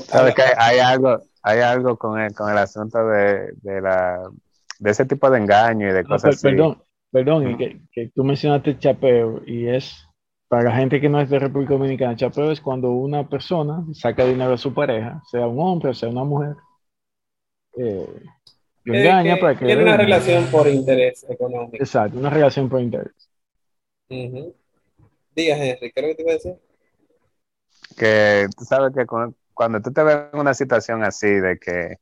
¿Sabes 0.07 0.35
que 0.35 0.43
hay 0.57 0.79
algo, 0.79 1.21
hay 1.43 1.61
algo 1.61 1.97
con 1.97 2.21
el, 2.21 2.35
con 2.35 2.51
el 2.51 2.59
asunto 2.59 3.07
de, 3.07 3.53
de 3.63 3.81
la 3.81 4.31
de 4.79 4.91
ese 4.91 5.07
tipo 5.07 5.31
de 5.31 5.39
engaño 5.39 5.89
y 5.89 5.93
de 5.93 6.03
No, 6.03 6.09
cosas 6.11 6.25
per- 6.25 6.37
así? 6.37 6.49
perdón, 6.49 6.83
perdón, 7.11 7.43
y 7.43 7.47
Ujú. 7.55 7.59
que, 7.59 7.81
que 7.93 8.09
tú 8.15 8.25
mencionaste 8.25 8.79
chapeo 8.79 9.43
y 9.47 9.69
es 9.69 10.07
para 10.53 10.65
la 10.65 10.77
gente 10.77 11.01
que 11.01 11.09
no 11.09 11.19
es 11.19 11.31
de 11.31 11.39
República 11.39 11.73
Dominicana, 11.73 12.15
chapeo 12.15 12.51
es 12.53 12.61
cuando 12.61 12.91
una 12.91 13.27
persona 13.27 13.87
saca 13.95 14.27
dinero 14.27 14.53
a 14.53 14.59
su 14.59 14.75
pareja, 14.75 15.23
sea 15.31 15.47
un 15.47 15.59
hombre 15.59 15.89
o 15.89 15.95
sea 15.95 16.11
una 16.11 16.25
mujer, 16.25 16.57
eh, 17.79 18.07
lo 18.85 18.95
engaña 18.95 19.37
que 19.37 19.41
para 19.41 19.59
que 19.59 19.65
tiene 19.65 19.83
una 19.83 19.97
den. 19.97 20.05
relación 20.05 20.45
por 20.51 20.69
interés 20.69 21.25
económico. 21.27 21.77
Exacto, 21.83 22.19
una 22.19 22.29
relación 22.29 22.69
por 22.69 22.83
interés. 22.83 23.15
Diga, 24.11 25.57
Henry, 25.57 25.91
¿qué 25.91 25.93
es 25.97 26.03
lo 26.03 26.09
que 26.09 26.15
te 26.17 26.23
iba 26.23 26.31
a 26.33 26.35
decir? 26.35 26.57
que 27.97 28.47
tú 28.57 28.65
sabes 28.65 28.93
que 28.95 29.07
cu- 29.07 29.35
cuando 29.55 29.81
tú 29.81 29.91
te 29.93 30.03
ves 30.03 30.19
en 30.33 30.39
una 30.41 30.55
situación 30.55 31.03
así 31.05 31.29
de 31.29 31.59
que 31.59 31.97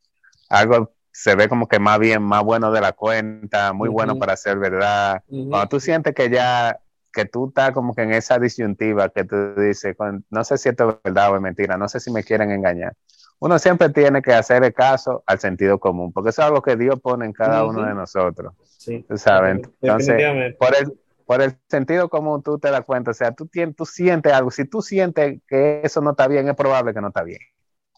algo 0.49 0.93
se 1.13 1.35
ve 1.35 1.49
como 1.49 1.69
que 1.69 1.79
más 1.79 1.99
bien, 1.99 2.23
más 2.23 2.43
bueno 2.45 2.73
de 2.73 2.81
la 2.81 2.93
cuenta, 2.93 3.73
muy 3.73 3.89
bueno 3.89 4.17
para 4.17 4.37
ser 4.37 4.59
verdad, 4.59 5.23
cuando 5.29 5.69
tú 5.69 5.81
sientes 5.81 6.15
que 6.15 6.31
ya, 6.31 6.81
que 7.13 7.25
tú 7.25 7.49
estás 7.49 7.73
como 7.73 7.95
que 7.95 8.03
en 8.03 8.13
esa 8.13 8.39
disyuntiva 8.39 9.09
que 9.11 9.25
tú 9.25 9.55
dices, 9.57 9.97
con- 9.97 10.25
no 10.31 10.45
sé 10.45 10.59
si 10.59 10.69
esto 10.69 10.91
es 10.91 10.97
verdad 11.05 11.33
o 11.33 11.37
es 11.37 11.43
mentira, 11.43 11.77
no 11.77 11.89
sé 11.89 12.01
si 12.01 12.11
me 12.13 12.25
quieren 12.25 12.51
engañar. 12.51 12.95
Uno 13.39 13.59
siempre 13.59 13.89
tiene 13.91 14.21
que 14.23 14.35
hacer 14.35 14.63
el 14.65 14.75
caso 14.75 15.23
al 15.27 15.39
sentido 15.39 15.79
común, 15.81 16.13
porque 16.13 16.31
eso 16.31 16.43
es 16.43 16.47
algo 16.49 16.63
que 16.63 16.77
Dios 16.77 17.01
pone 17.01 17.25
en 17.27 17.33
cada 17.33 17.65
uno 17.65 17.85
de 17.85 17.95
nosotros, 17.95 18.55
Sí, 18.79 19.05
tú 19.09 19.17
sabes. 19.19 19.61
Entonces, 19.81 20.27
por 20.59 20.75
el, 20.77 20.93
por 21.27 21.41
el 21.43 21.57
sentido 21.69 22.09
común 22.09 22.43
tú 22.43 22.59
te 22.59 22.71
das 22.71 22.85
cuenta, 22.85 23.11
o 23.13 23.15
sea, 23.15 23.33
tú, 23.33 23.49
tú 23.77 23.87
sientes 23.87 24.33
algo, 24.33 24.51
si 24.51 24.65
tú 24.67 24.83
sientes 24.83 25.41
que 25.49 25.81
eso 25.85 26.01
no 26.01 26.11
está 26.11 26.29
bien, 26.29 26.49
es 26.49 26.55
probable 26.57 26.93
que 26.95 27.01
no 27.01 27.09
está 27.09 27.23
bien. 27.23 27.41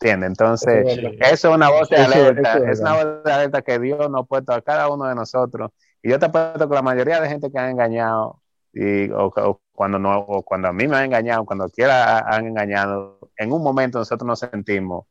¿Entiendes? 0.01 0.31
Entonces, 0.31 0.87
Eso 0.87 1.01
es 1.01 1.03
verdad. 1.03 1.33
eso 1.33 1.49
es 1.51 1.55
una 1.55 1.71
voz 1.71 1.89
de 1.89 1.97
alerta, 2.01 2.59
es 2.59 2.65
es 2.67 2.81
una 2.81 2.95
voz 2.95 3.25
de 3.25 3.33
alerta 3.33 3.63
que 3.63 3.79
Dios 3.79 4.11
nos 4.11 4.23
ha 4.23 4.25
puesto 4.25 4.53
a 4.53 4.61
cada 4.63 4.89
uno 4.89 5.07
de 5.07 5.15
nosotros. 5.15 5.71
Y 6.03 6.11
yo 6.11 6.19
te 6.19 6.27
apuesto 6.27 6.69
que 6.69 6.75
la 6.75 6.83
mayoría 6.83 7.21
de 7.21 7.29
gente 7.29 7.51
que 7.53 7.59
han 7.59 7.71
engañado, 7.71 8.42
y, 8.73 9.11
o, 9.11 9.27
o 9.27 9.61
cuando 9.73 9.99
no, 9.99 10.19
o 10.21 10.43
cuando 10.43 10.69
a 10.69 10.73
mí 10.73 10.87
me 10.89 10.97
han 10.97 11.05
engañado, 11.07 11.45
cuando 11.45 11.69
quiera 11.69 12.19
ha- 12.19 12.37
han 12.37 12.47
engañado, 12.47 13.19
en 13.37 13.53
un 13.53 13.63
momento 13.63 13.99
nosotros 13.99 14.27
nos 14.27 14.39
sentimos, 14.39 15.07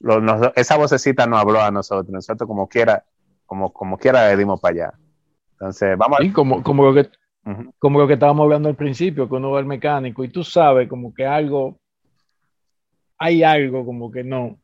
lo- 0.00 0.20
nos- 0.20 0.52
esa 0.56 0.76
vocecita 0.76 1.26
nos 1.26 1.40
habló 1.40 1.60
a 1.60 1.70
nosotros, 1.70 2.10
nosotros 2.10 2.46
como 2.46 2.68
quiera, 2.68 3.04
como, 3.46 3.72
como 3.72 3.96
quiera 3.98 4.28
le 4.28 4.36
dimos 4.36 4.60
para 4.60 4.72
allá. 4.74 4.92
Entonces, 5.52 5.96
vamos 5.96 6.20
a... 6.20 6.24
Y 6.24 6.32
como, 6.32 6.62
como 6.62 6.84
lo 6.84 6.94
que 6.94 7.08
como 7.78 7.98
lo 7.98 8.06
que 8.06 8.12
estábamos 8.14 8.44
hablando 8.44 8.68
al 8.68 8.74
principio, 8.76 9.26
que 9.26 9.34
uno 9.36 9.52
va 9.52 9.58
al 9.58 9.64
mecánico 9.64 10.22
y 10.22 10.28
tú 10.28 10.44
sabes 10.44 10.86
como 10.86 11.14
que 11.14 11.24
algo, 11.24 11.78
hay 13.18 13.42
algo 13.42 13.84
como 13.84 14.10
que 14.10 14.22
no, 14.24 14.58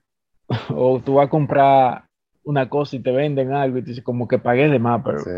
o 0.70 1.00
tú 1.00 1.14
vas 1.14 1.26
a 1.26 1.30
comprar 1.30 2.04
una 2.44 2.68
cosa 2.68 2.96
y 2.96 3.00
te 3.00 3.10
venden 3.10 3.52
algo 3.54 3.78
y 3.78 3.82
tú 3.82 3.88
dices 3.88 4.04
como 4.04 4.28
que 4.28 4.38
pagué 4.38 4.68
de 4.68 4.78
más, 4.78 5.02
pero 5.02 5.18
Sí. 5.20 5.30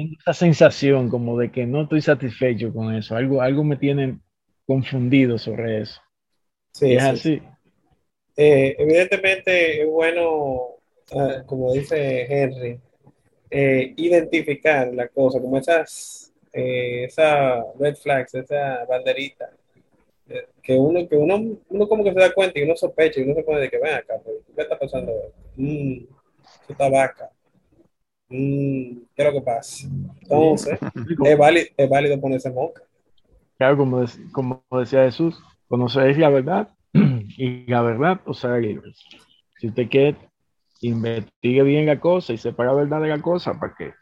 Tengo 0.00 0.16
esa 0.18 0.32
sensación 0.34 1.08
como 1.08 1.38
de 1.38 1.50
que 1.50 1.66
no 1.66 1.82
estoy 1.82 2.00
satisfecho 2.00 2.72
con 2.72 2.94
eso, 2.94 3.16
algo, 3.16 3.42
algo 3.42 3.64
me 3.64 3.76
tiene 3.76 4.18
confundidos 4.66 5.42
sobre 5.42 5.82
eso. 5.82 6.00
Sí, 6.72 6.94
es 6.94 7.02
sí, 7.02 7.08
así. 7.08 7.42
Eh, 8.36 8.76
evidentemente 8.78 9.82
es 9.82 9.88
bueno, 9.88 10.76
como 11.46 11.72
dice 11.72 12.26
Henry, 12.28 12.80
eh, 13.50 13.92
identificar 13.96 14.92
la 14.94 15.08
cosa, 15.08 15.40
como 15.40 15.58
esas, 15.58 16.32
eh, 16.52 17.04
esa 17.04 17.62
red 17.78 17.96
flags, 17.96 18.34
esa 18.34 18.84
banderita, 18.86 19.50
que 20.62 20.74
uno, 20.74 21.08
que 21.08 21.16
uno, 21.16 21.58
uno 21.68 21.88
como 21.88 22.04
que 22.04 22.12
se 22.12 22.20
da 22.20 22.32
cuenta 22.32 22.58
y 22.58 22.62
uno 22.62 22.76
sospecha 22.76 23.18
y 23.18 23.24
uno 23.24 23.34
se 23.34 23.42
pone 23.42 23.60
de 23.60 23.68
que 23.68 23.78
ven 23.78 23.94
acá, 23.94 24.14
pues, 24.24 24.36
¿qué 24.54 24.62
está 24.62 24.78
pasando? 24.78 25.12
Mm, 25.56 26.04
eso 26.04 26.72
está 26.72 26.88
vaca. 26.88 27.30
Mm, 28.30 29.02
¿qué 29.14 29.22
es 29.22 29.24
lo 29.26 29.32
que 29.32 29.40
pasa? 29.44 29.88
Entonces, 30.22 30.78
es 31.24 31.38
válido, 31.38 31.66
es 31.76 31.90
válido 31.90 32.20
ponerse 32.20 32.50
moca. 32.50 32.82
Claro, 33.58 33.76
como, 33.76 34.00
dec- 34.00 34.30
como 34.32 34.64
decía 34.70 35.04
Jesús, 35.04 35.42
conoceréis 35.68 36.16
la 36.18 36.30
verdad 36.30 36.68
y 36.92 37.66
la 37.66 37.82
verdad 37.82 38.20
os 38.24 38.44
hará 38.44 38.58
libres. 38.58 39.04
Si 39.58 39.68
usted 39.68 39.88
quiere, 39.88 40.16
investigue 40.80 41.62
bien 41.62 41.86
la 41.86 42.00
cosa 42.00 42.32
y 42.32 42.38
sepa 42.38 42.64
la 42.64 42.72
verdad 42.72 43.00
de 43.02 43.08
la 43.08 43.20
cosa 43.20 43.58
para 43.58 43.74
que, 43.74 43.92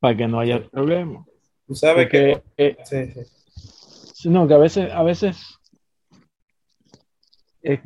para 0.00 0.16
que 0.16 0.28
no 0.28 0.38
haya 0.40 0.68
problema. 0.68 1.24
Tú 1.66 1.74
sabes 1.74 2.04
Porque, 2.04 2.42
eh, 2.56 2.76
que... 2.76 2.84
Sí, 2.84 3.12
sí. 3.12 3.20
Sí, 4.14 4.28
No, 4.28 4.46
que 4.46 4.54
a 4.54 4.58
veces, 4.58 4.92
a 4.92 5.02
veces 5.02 5.58
eh, 7.62 7.80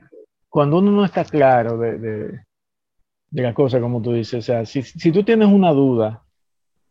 cuando 0.49 0.79
uno 0.79 0.91
no 0.91 1.05
está 1.05 1.25
claro 1.25 1.79
de, 1.79 1.99
de, 1.99 2.41
de 3.37 3.43
la 3.43 3.53
cosa, 3.53 3.83
como 3.83 4.01
tú 4.01 4.15
dices, 4.15 4.39
o 4.39 4.41
sea, 4.41 4.65
si, 4.65 4.83
si 4.83 5.13
tú 5.13 5.23
tienes 5.23 5.49
una 5.49 5.71
duda 5.73 6.25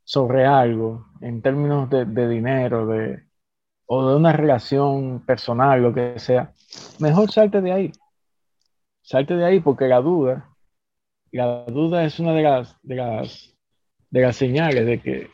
sobre 0.04 0.46
algo 0.46 1.08
en 1.20 1.42
términos 1.42 1.90
de, 1.90 2.06
de 2.06 2.30
dinero, 2.30 2.86
de, 2.86 3.24
o 3.88 4.08
de 4.08 4.16
una 4.16 4.32
relación 4.32 5.26
personal, 5.26 5.82
lo 5.82 5.92
que 5.92 6.20
sea, 6.20 6.54
mejor 7.00 7.32
salte 7.32 7.62
de 7.62 7.72
ahí. 7.72 7.92
Salte 9.02 9.36
de 9.36 9.44
ahí 9.44 9.60
porque 9.60 9.88
la 9.88 10.02
duda, 10.02 10.56
la 11.32 11.66
duda 11.66 12.06
es 12.06 12.20
una 12.20 12.32
de 12.34 12.44
las, 12.44 12.78
de 12.84 12.96
las, 12.96 13.56
de 14.12 14.22
las 14.22 14.36
señales 14.36 14.86
de 14.86 15.02
que, 15.02 15.30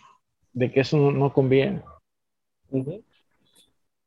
de 0.54 0.72
que 0.72 0.80
eso 0.80 0.96
no, 0.96 1.34
conviene. 1.34 1.82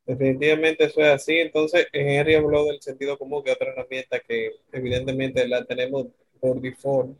Definitivamente 0.07 0.85
eso 0.85 1.01
es 1.01 1.07
así. 1.09 1.37
Entonces, 1.37 1.85
Henry 1.93 2.33
habló 2.33 2.65
del 2.65 2.81
sentido 2.81 3.15
común, 3.15 3.43
que 3.43 3.51
otra 3.51 3.67
herramienta 3.71 4.19
que 4.21 4.53
evidentemente 4.71 5.47
la 5.47 5.63
tenemos 5.65 6.07
por 6.39 6.61
default. 6.61 7.17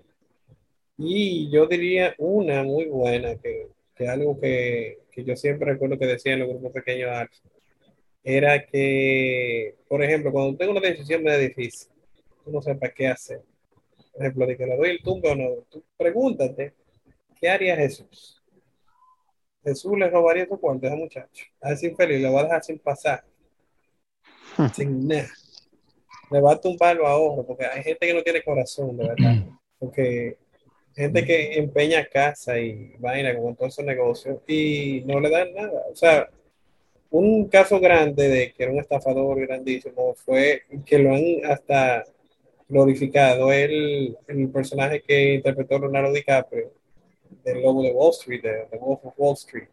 Y 0.97 1.49
yo 1.51 1.67
diría 1.67 2.15
una 2.17 2.63
muy 2.63 2.85
buena, 2.85 3.35
que, 3.35 3.67
que 3.95 4.07
algo 4.07 4.39
que, 4.39 4.99
que 5.11 5.23
yo 5.23 5.35
siempre 5.35 5.73
recuerdo 5.73 5.97
que 5.97 6.07
decía 6.07 6.33
en 6.33 6.39
los 6.39 6.49
grupos 6.49 6.71
pequeños 6.71 7.11
Alfa, 7.11 7.49
era 8.23 8.65
que, 8.65 9.75
por 9.87 10.03
ejemplo, 10.03 10.31
cuando 10.31 10.57
tengo 10.57 10.71
una 10.71 10.81
decisión 10.81 11.23
medio 11.23 11.39
difícil, 11.39 11.89
tú 12.43 12.51
no 12.51 12.61
sepas 12.61 12.91
qué 12.93 13.07
hacer. 13.07 13.41
Por 14.11 14.21
ejemplo, 14.21 14.47
de 14.47 14.57
que 14.57 14.65
le 14.65 14.77
doy 14.77 14.89
el 14.89 15.01
tumbe 15.03 15.29
o 15.29 15.35
no, 15.35 15.49
tú 15.69 15.83
pregúntate, 15.95 16.73
¿qué 17.39 17.49
haría 17.49 17.75
Jesús? 17.75 18.41
Jesús 19.63 19.97
le 19.97 20.09
robaría 20.09 20.47
su 20.47 20.59
cuarto 20.59 20.85
a 20.85 20.89
ese 20.89 20.97
muchacho. 20.97 21.45
A 21.61 21.71
ese 21.73 21.87
infeliz 21.87 22.21
le 22.21 22.29
va 22.29 22.41
a 22.41 22.43
dejar 22.43 22.63
sin 22.63 22.79
pasar. 22.79 23.23
sin 24.73 25.07
nada. 25.07 25.29
Le 26.31 26.41
va 26.41 26.53
a 26.53 26.61
tumbar 26.61 26.95
los 26.95 27.07
ahorros, 27.07 27.45
porque 27.45 27.65
hay 27.65 27.83
gente 27.83 28.07
que 28.07 28.13
no 28.13 28.23
tiene 28.23 28.43
corazón, 28.43 28.97
de 28.97 29.07
verdad. 29.07 29.35
Porque 29.77 30.37
gente 30.95 31.25
que 31.25 31.59
empeña 31.59 32.05
casa 32.05 32.57
y 32.57 32.95
vaina 32.97 33.37
con 33.37 33.55
todos 33.55 33.73
esos 33.73 33.85
negocios 33.85 34.37
y 34.47 35.03
no 35.05 35.19
le 35.19 35.29
dan 35.29 35.53
nada. 35.53 35.83
O 35.91 35.95
sea, 35.95 36.29
un 37.11 37.49
caso 37.49 37.79
grande 37.79 38.29
de 38.29 38.53
que 38.53 38.63
era 38.63 38.71
un 38.71 38.79
estafador 38.79 39.39
grandísimo 39.41 40.15
fue 40.15 40.63
que 40.85 40.97
lo 40.99 41.13
han 41.13 41.23
hasta 41.45 42.05
glorificado 42.67 43.51
el, 43.51 44.17
el 44.27 44.49
personaje 44.49 45.01
que 45.01 45.35
interpretó 45.35 45.77
Leonardo 45.77 46.13
DiCaprio 46.13 46.71
del 47.43 47.61
Lobo 47.61 47.83
de 47.83 47.91
Wall 47.91 48.11
Street, 48.11 48.41
de, 48.41 48.65
de 48.71 48.77
Wolf 48.77 49.05
of 49.05 49.13
Wall 49.17 49.33
Street. 49.35 49.67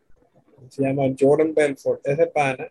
Se 0.68 0.82
llama 0.82 1.04
Jordan 1.18 1.54
Belfort. 1.54 2.06
Ese 2.06 2.26
pana 2.26 2.70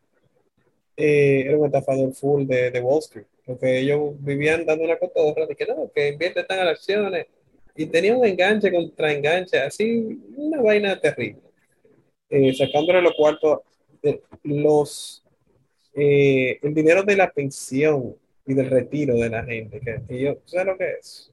eh, 0.96 1.44
era 1.48 1.58
un 1.58 1.66
estafador 1.66 2.14
full 2.14 2.46
de, 2.46 2.72
de 2.72 2.80
Wall 2.80 3.00
Street, 3.00 3.26
porque 3.46 3.80
ellos 3.80 4.14
vivían 4.20 4.66
dando 4.66 4.86
una 4.86 4.98
cotorra 4.98 5.46
de 5.46 5.56
que 5.56 5.66
no, 5.66 5.92
que 5.94 6.10
invierte 6.10 6.44
tan 6.44 6.60
en 6.60 6.68
acciones 6.68 7.28
y 7.76 7.86
tenía 7.86 8.16
un 8.16 8.26
enganche 8.26 8.72
contra 8.72 9.12
enganche, 9.12 9.60
así 9.60 10.20
una 10.36 10.62
vaina 10.62 11.00
terrible. 11.00 11.42
Eh, 12.30 12.54
sacándole 12.54 13.02
los 13.02 13.14
cuartos, 13.16 13.60
de 14.02 14.22
los, 14.44 15.24
eh, 15.94 16.60
el 16.62 16.74
dinero 16.74 17.04
de 17.04 17.16
la 17.16 17.32
pensión 17.32 18.16
y 18.46 18.54
del 18.54 18.70
retiro 18.70 19.16
de 19.16 19.30
la 19.30 19.44
gente, 19.44 19.80
que, 19.80 20.20
yo, 20.20 20.38
¿sabes 20.46 20.68
lo 20.68 20.78
que 20.78 20.92
es? 21.00 21.32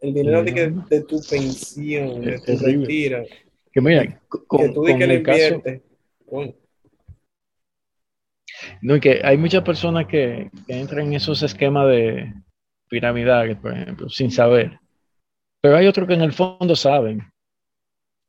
El 0.00 0.14
dinero 0.14 0.42
de, 0.42 0.54
que, 0.54 0.72
de 0.88 1.00
tu 1.02 1.20
pensión, 1.22 2.20
de 2.22 2.38
tu 2.38 2.44
terrible. 2.44 2.86
retiro, 2.86 3.24
Que 3.72 3.80
mira, 3.80 4.04
que 4.04 4.68
tú 4.68 4.82
con 4.82 4.98
que 4.98 5.06
le 5.06 5.14
el 5.14 5.22
caso, 5.22 5.54
inviertes. 5.54 5.82
No, 8.82 9.00
que 9.00 9.20
hay 9.24 9.36
muchas 9.36 9.62
personas 9.62 10.06
que, 10.06 10.50
entran 10.68 11.06
en 11.06 11.14
esos 11.14 11.42
esquemas 11.42 11.88
de 11.88 12.32
piramidales, 12.88 13.56
por 13.58 13.72
ejemplo, 13.72 14.08
sin 14.08 14.30
saber. 14.30 14.78
Pero 15.60 15.76
hay 15.76 15.86
otros 15.86 16.06
que 16.06 16.14
en 16.14 16.22
el 16.22 16.32
fondo 16.32 16.76
saben. 16.76 17.22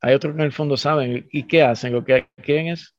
Hay 0.02 0.14
otros 0.14 0.34
que 0.34 0.42
en 0.42 0.46
el 0.46 0.52
fondo 0.52 0.78
saben. 0.78 1.28
¿Y 1.32 1.44
qué 1.44 1.64
hacen? 1.64 1.94
Lo 1.94 2.04
que 2.04 2.28
quieren 2.44 2.68
es 2.68 2.96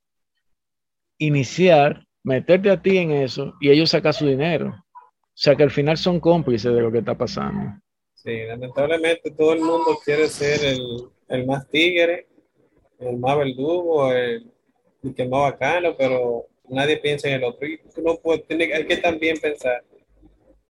iniciar, 1.19 2.05
meterte 2.23 2.71
a 2.71 2.81
ti 2.81 2.99
en 2.99 3.11
eso 3.11 3.55
y 3.61 3.71
ellos 3.71 3.91
sacan 3.91 4.13
su 4.13 4.27
dinero. 4.27 4.69
O 4.69 5.41
sea 5.41 5.55
que 5.57 5.63
al 5.63 5.71
final 5.71 5.97
son 5.97 6.21
cómplices 6.21 6.73
de 6.73 6.81
lo 6.81 6.91
que 6.91 6.99
está 6.99 7.17
pasando. 7.17 7.81
Sí, 8.15 8.45
lamentablemente 8.45 9.31
todo 9.31 9.53
el 9.53 9.61
mundo 9.61 9.99
quiere 10.05 10.27
ser 10.27 10.65
el, 10.65 11.09
el 11.29 11.47
más 11.47 11.69
tigre, 11.69 12.27
el 12.99 13.17
más 13.19 13.39
verdugo, 13.39 14.13
el, 14.13 14.51
el 15.03 15.15
que 15.15 15.29
más 15.29 15.53
bacano, 15.53 15.95
pero 15.97 16.48
nadie 16.71 16.99
piensa 16.99 17.29
en 17.29 17.35
el 17.35 17.45
otro. 17.45 17.67
Y 17.67 17.79
tú 17.95 18.03
no 18.03 18.17
puedes, 18.17 18.47
tiene, 18.47 18.73
hay 18.73 18.87
que 18.87 18.97
también 18.99 19.37
pensar 19.39 19.83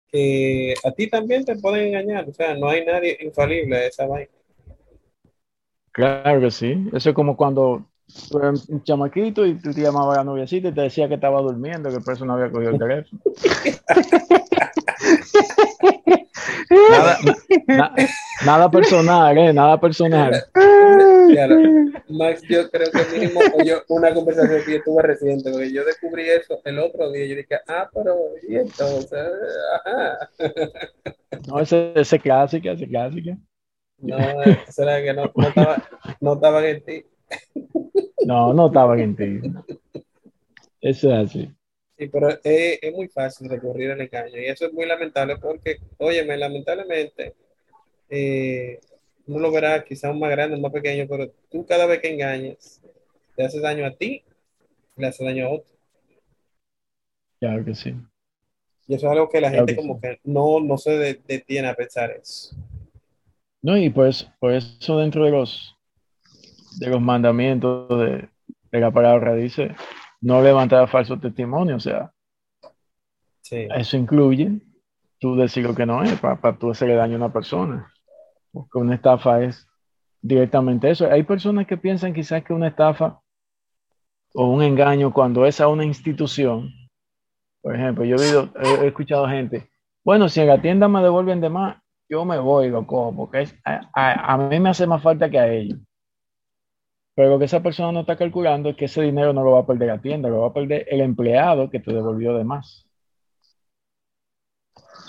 que 0.08 0.74
a 0.84 0.90
ti 0.92 1.08
también 1.08 1.44
te 1.44 1.56
pueden 1.56 1.88
engañar, 1.88 2.28
o 2.28 2.32
sea, 2.32 2.54
no 2.54 2.68
hay 2.68 2.84
nadie 2.84 3.18
infalible 3.20 3.76
a 3.76 3.86
esa 3.86 4.06
vaina. 4.06 4.30
Claro 5.92 6.40
que 6.40 6.50
sí. 6.50 6.88
Eso 6.92 7.10
es 7.10 7.14
como 7.14 7.36
cuando 7.36 7.86
tú 8.30 8.38
eras 8.38 8.68
un 8.68 8.82
chamaquito 8.84 9.46
y 9.46 9.54
tú 9.54 9.72
te 9.72 9.80
llamabas 9.80 10.16
a 10.16 10.20
la 10.20 10.24
noviecita 10.24 10.68
y 10.68 10.72
te 10.72 10.82
decía 10.82 11.08
que 11.08 11.14
estaba 11.14 11.40
durmiendo, 11.40 11.90
que 11.90 12.00
por 12.00 12.14
eso 12.14 12.24
no 12.24 12.34
había 12.34 12.50
cogido 12.50 12.72
el 12.72 12.78
teléfono. 12.78 13.20
nada, 16.90 17.18
na- 17.66 17.92
na- 17.96 18.08
nada 18.44 18.70
personal, 18.70 19.38
¿eh? 19.38 19.52
Nada 19.52 19.80
personal. 19.80 20.32
Claro, 21.30 21.56
Max, 22.08 22.42
yo 22.48 22.70
creo 22.70 22.90
que 22.90 23.04
mínimo 23.12 23.40
yo, 23.64 23.82
una 23.88 24.14
conversación 24.14 24.62
que 24.64 24.72
yo 24.72 24.82
tuve 24.84 25.02
reciente, 25.02 25.50
porque 25.50 25.72
yo 25.72 25.84
descubrí 25.84 26.28
eso 26.28 26.60
el 26.64 26.78
otro 26.78 27.10
día, 27.10 27.26
yo 27.26 27.36
dije, 27.36 27.58
ah, 27.68 27.88
pero, 27.92 28.16
y 28.48 28.56
entonces, 28.56 29.20
ajá. 29.84 30.30
No, 31.48 31.60
ese, 31.60 31.92
ese 31.94 32.18
clásica, 32.18 32.72
ese 32.72 32.86
clásica. 32.86 33.36
No, 33.98 34.16
será 34.68 35.02
que 35.02 35.12
no, 35.12 35.30
no, 35.34 35.48
estaba, 35.48 35.82
no 36.20 36.34
estaban 36.34 36.64
en 36.64 36.84
ti. 36.84 37.04
No, 38.24 38.52
no 38.52 38.66
estaban 38.66 39.00
en 39.00 39.16
ti. 39.16 39.40
Eso 40.80 41.10
es 41.12 41.30
así. 41.30 41.50
Sí, 41.98 42.08
pero 42.08 42.28
es, 42.28 42.78
es 42.82 42.94
muy 42.94 43.08
fácil 43.08 43.48
recurrir 43.48 43.90
al 43.90 44.00
engaño 44.00 44.38
y 44.38 44.46
eso 44.46 44.66
es 44.66 44.72
muy 44.72 44.84
lamentable 44.86 45.36
porque, 45.38 45.78
óyeme, 45.96 46.36
lamentablemente, 46.36 47.34
eh, 48.10 48.80
uno 49.26 49.40
lo 49.40 49.52
verá 49.52 49.84
quizás 49.84 50.14
más 50.16 50.30
grande, 50.30 50.56
más 50.58 50.72
pequeño, 50.72 51.06
pero 51.08 51.30
tú 51.50 51.66
cada 51.66 51.86
vez 51.86 52.00
que 52.00 52.10
engañas, 52.12 52.80
te 53.36 53.44
haces 53.44 53.62
daño 53.62 53.86
a 53.86 53.92
ti 53.96 54.24
le 54.96 55.08
haces 55.08 55.26
daño 55.26 55.46
a 55.46 55.50
otro. 55.50 55.74
Claro 57.40 57.64
que 57.64 57.74
sí. 57.74 57.94
Y 58.88 58.94
eso 58.96 59.06
es 59.06 59.12
algo 59.12 59.28
que 59.28 59.40
la 59.40 59.50
Claro 59.50 59.66
gente 59.66 59.76
que 59.76 59.76
como 59.76 59.96
sí. 59.96 60.00
que 60.00 60.18
no, 60.24 60.58
no 60.58 60.76
se 60.76 60.90
de- 60.98 61.20
detiene 61.28 61.68
a 61.68 61.76
pensar 61.76 62.10
eso. 62.10 62.56
No, 63.62 63.76
y 63.76 63.90
por 63.90 64.06
eso, 64.06 64.32
por 64.40 64.52
eso 64.54 64.96
dentro 64.98 65.24
de 65.24 65.30
los 65.30 65.76
de 66.78 66.88
los 66.88 67.00
mandamientos 67.00 67.88
de, 68.00 68.28
de 68.72 68.80
la 68.80 68.90
palabra 68.90 69.34
dice 69.34 69.74
no 70.20 70.42
levantar 70.42 70.88
falso 70.88 71.18
testimonio, 71.18 71.76
o 71.76 71.80
sea, 71.80 72.12
Sí, 73.42 73.76
eso 73.76 73.96
incluye 73.96 74.60
tú 75.20 75.36
decir 75.36 75.64
lo 75.64 75.74
que 75.74 75.86
no 75.86 76.02
es 76.02 76.18
para, 76.20 76.58
tú 76.58 76.70
hacerle 76.70 76.94
daño 76.96 77.14
a 77.14 77.16
una 77.18 77.32
persona. 77.32 77.92
Porque 78.56 78.78
una 78.78 78.94
estafa 78.94 79.42
es 79.42 79.68
directamente 80.22 80.88
eso. 80.90 81.06
Hay 81.10 81.24
personas 81.24 81.66
que 81.66 81.76
piensan 81.76 82.14
quizás 82.14 82.42
que 82.42 82.54
una 82.54 82.68
estafa 82.68 83.20
o 84.34 84.46
un 84.46 84.62
engaño 84.62 85.12
cuando 85.12 85.44
es 85.44 85.60
a 85.60 85.68
una 85.68 85.84
institución. 85.84 86.70
Por 87.62 87.74
ejemplo, 87.76 88.04
yo 88.06 88.16
he, 88.16 88.84
he- 88.84 88.86
escuchado 88.86 89.28
gente, 89.28 89.68
bueno, 90.02 90.28
si 90.30 90.40
en 90.40 90.46
la 90.46 90.62
tienda 90.62 90.88
me 90.88 91.02
devuelven 91.02 91.42
de 91.42 91.50
más, 91.50 91.76
yo 92.08 92.24
me 92.24 92.38
voy 92.38 92.66
y 92.66 92.70
lo 92.70 92.86
cojo, 92.86 93.14
porque 93.14 93.42
es- 93.42 93.58
a, 93.64 93.90
a- 93.94 94.32
a 94.34 94.38
mí 94.38 94.58
me 94.58 94.70
hace 94.70 94.86
más 94.86 95.02
falta 95.02 95.28
que 95.28 95.38
a 95.38 95.52
ellos. 95.52 95.78
Pero 97.14 97.28
lo 97.30 97.38
que 97.38 97.44
esa 97.46 97.62
persona 97.62 97.92
no 97.92 98.00
está 98.00 98.16
calculando 98.16 98.70
es 98.70 98.76
que 98.76 98.86
ese 98.86 99.02
dinero 99.02 99.34
no 99.34 99.42
lo 99.44 99.52
va 99.52 99.60
a 99.60 99.66
perder 99.66 99.88
la 99.88 100.00
tienda, 100.00 100.30
lo 100.30 100.40
va 100.42 100.48
a 100.48 100.52
perder 100.54 100.86
el 100.90 101.02
empleado 101.02 101.68
que 101.68 101.80
te 101.80 101.92
devolvió 101.92 102.34
de 102.36 102.44
más. 102.44 102.85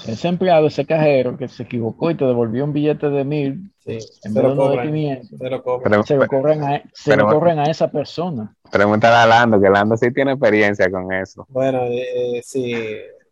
Ese 0.06 0.28
empleado, 0.28 0.68
ese 0.68 0.86
cajero 0.86 1.38
que 1.38 1.48
se 1.48 1.64
equivocó 1.64 2.12
y 2.12 2.16
te 2.16 2.26
devolvió 2.26 2.64
un 2.66 2.74
billete 2.74 3.10
de 3.10 3.24
mil 3.24 3.72
Sí, 3.86 3.98
en 4.24 4.34
vez 4.34 4.36
de 4.36 4.42
lo 4.44 4.52
uno 4.54 4.64
de 4.64 4.70
cobran. 4.70 4.88
500, 4.88 5.40
Se 5.40 5.50
lo 5.50 5.64
cobran. 5.64 5.92
Pero- 5.92 6.04
se 6.04 6.16
lo 6.18 6.28
cobran 6.28 6.64
a, 6.64 6.84
se 6.94 7.12
pero- 7.12 7.24
lo 7.24 7.34
cobran 7.34 7.60
a 7.60 7.64
esa 7.66 7.90
persona. 7.90 8.56
Pregúntale 8.72 9.16
a 9.16 9.26
Lando, 9.26 9.60
que 9.62 9.70
Lando 9.70 9.96
sí 9.98 10.12
tiene 10.14 10.32
experiencia 10.34 10.90
con 10.92 11.12
eso. 11.14 11.46
Bueno, 11.50 11.82
eh, 11.86 12.42
sí, 12.44 12.74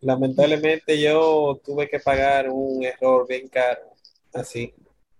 lamentablemente 0.01 0.99
yo 0.99 1.59
tuve 1.63 1.87
que 1.89 1.99
pagar 1.99 2.49
un 2.49 2.83
error 2.83 3.25
bien 3.27 3.47
caro, 3.49 3.81
así. 4.33 4.73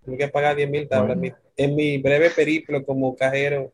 Tuve 0.03 0.17
que 0.17 0.27
pagar 0.29 0.55
10 0.55 0.69
mil 0.69 0.87
tablas 0.87 1.17
Bueno. 1.17 1.35
en 1.57 1.75
mi 1.75 1.97
breve 1.97 2.29
periplo 2.29 2.85
como 2.85 3.15
cajero 3.15 3.71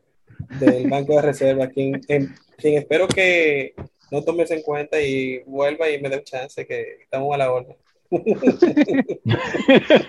del 0.58 0.88
Banco 0.88 1.14
de 1.14 1.22
Reserva, 1.22 1.68
quien, 1.68 2.00
en- 2.08 2.34
quien 2.56 2.74
espero 2.78 3.06
que 3.06 3.74
no 4.12 4.22
tomes 4.22 4.50
en 4.52 4.62
cuenta 4.62 5.00
y 5.00 5.40
vuelva 5.46 5.90
y 5.90 6.00
me 6.00 6.08
dé 6.08 6.18
un 6.18 6.22
chance, 6.24 6.64
que 6.66 6.98
estamos 7.02 7.34
a 7.34 7.38
la 7.38 7.50
orden. 7.52 7.76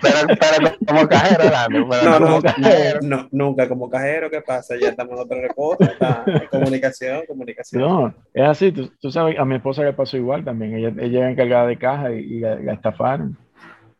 Pero, 0.02 0.26
pero 0.28 0.76
como 0.86 1.08
cajero, 1.08 1.44
Lando. 1.50 1.88
pero 1.88 2.04
No, 2.04 2.18
como 2.18 2.28
no, 2.36 2.42
cajero. 2.42 3.00
no, 3.02 3.16
no, 3.16 3.28
nunca 3.32 3.68
como 3.68 3.88
cajero, 3.88 4.30
¿qué 4.30 4.40
pasa? 4.42 4.74
Ya 4.80 4.90
estamos 4.90 5.14
en 5.14 5.20
otra 5.20 5.48
cosa, 5.54 5.84
está- 5.86 6.24
comunicación, 6.50 7.24
comunicación. 7.26 7.82
No, 7.82 8.14
es 8.34 8.42
así, 8.44 8.72
tú, 8.72 8.90
tú 9.00 9.10
sabes, 9.10 9.38
a 9.38 9.44
mi 9.44 9.56
esposa 9.56 9.82
le 9.84 9.92
pasó 9.92 10.16
igual 10.16 10.44
también. 10.44 10.74
Ella, 10.76 10.92
ella 11.00 11.18
era 11.20 11.30
encargada 11.30 11.66
de 11.66 11.78
caja 11.78 12.12
y, 12.12 12.18
y 12.18 12.40
la, 12.40 12.56
la 12.56 12.74
estafaron. 12.74 13.36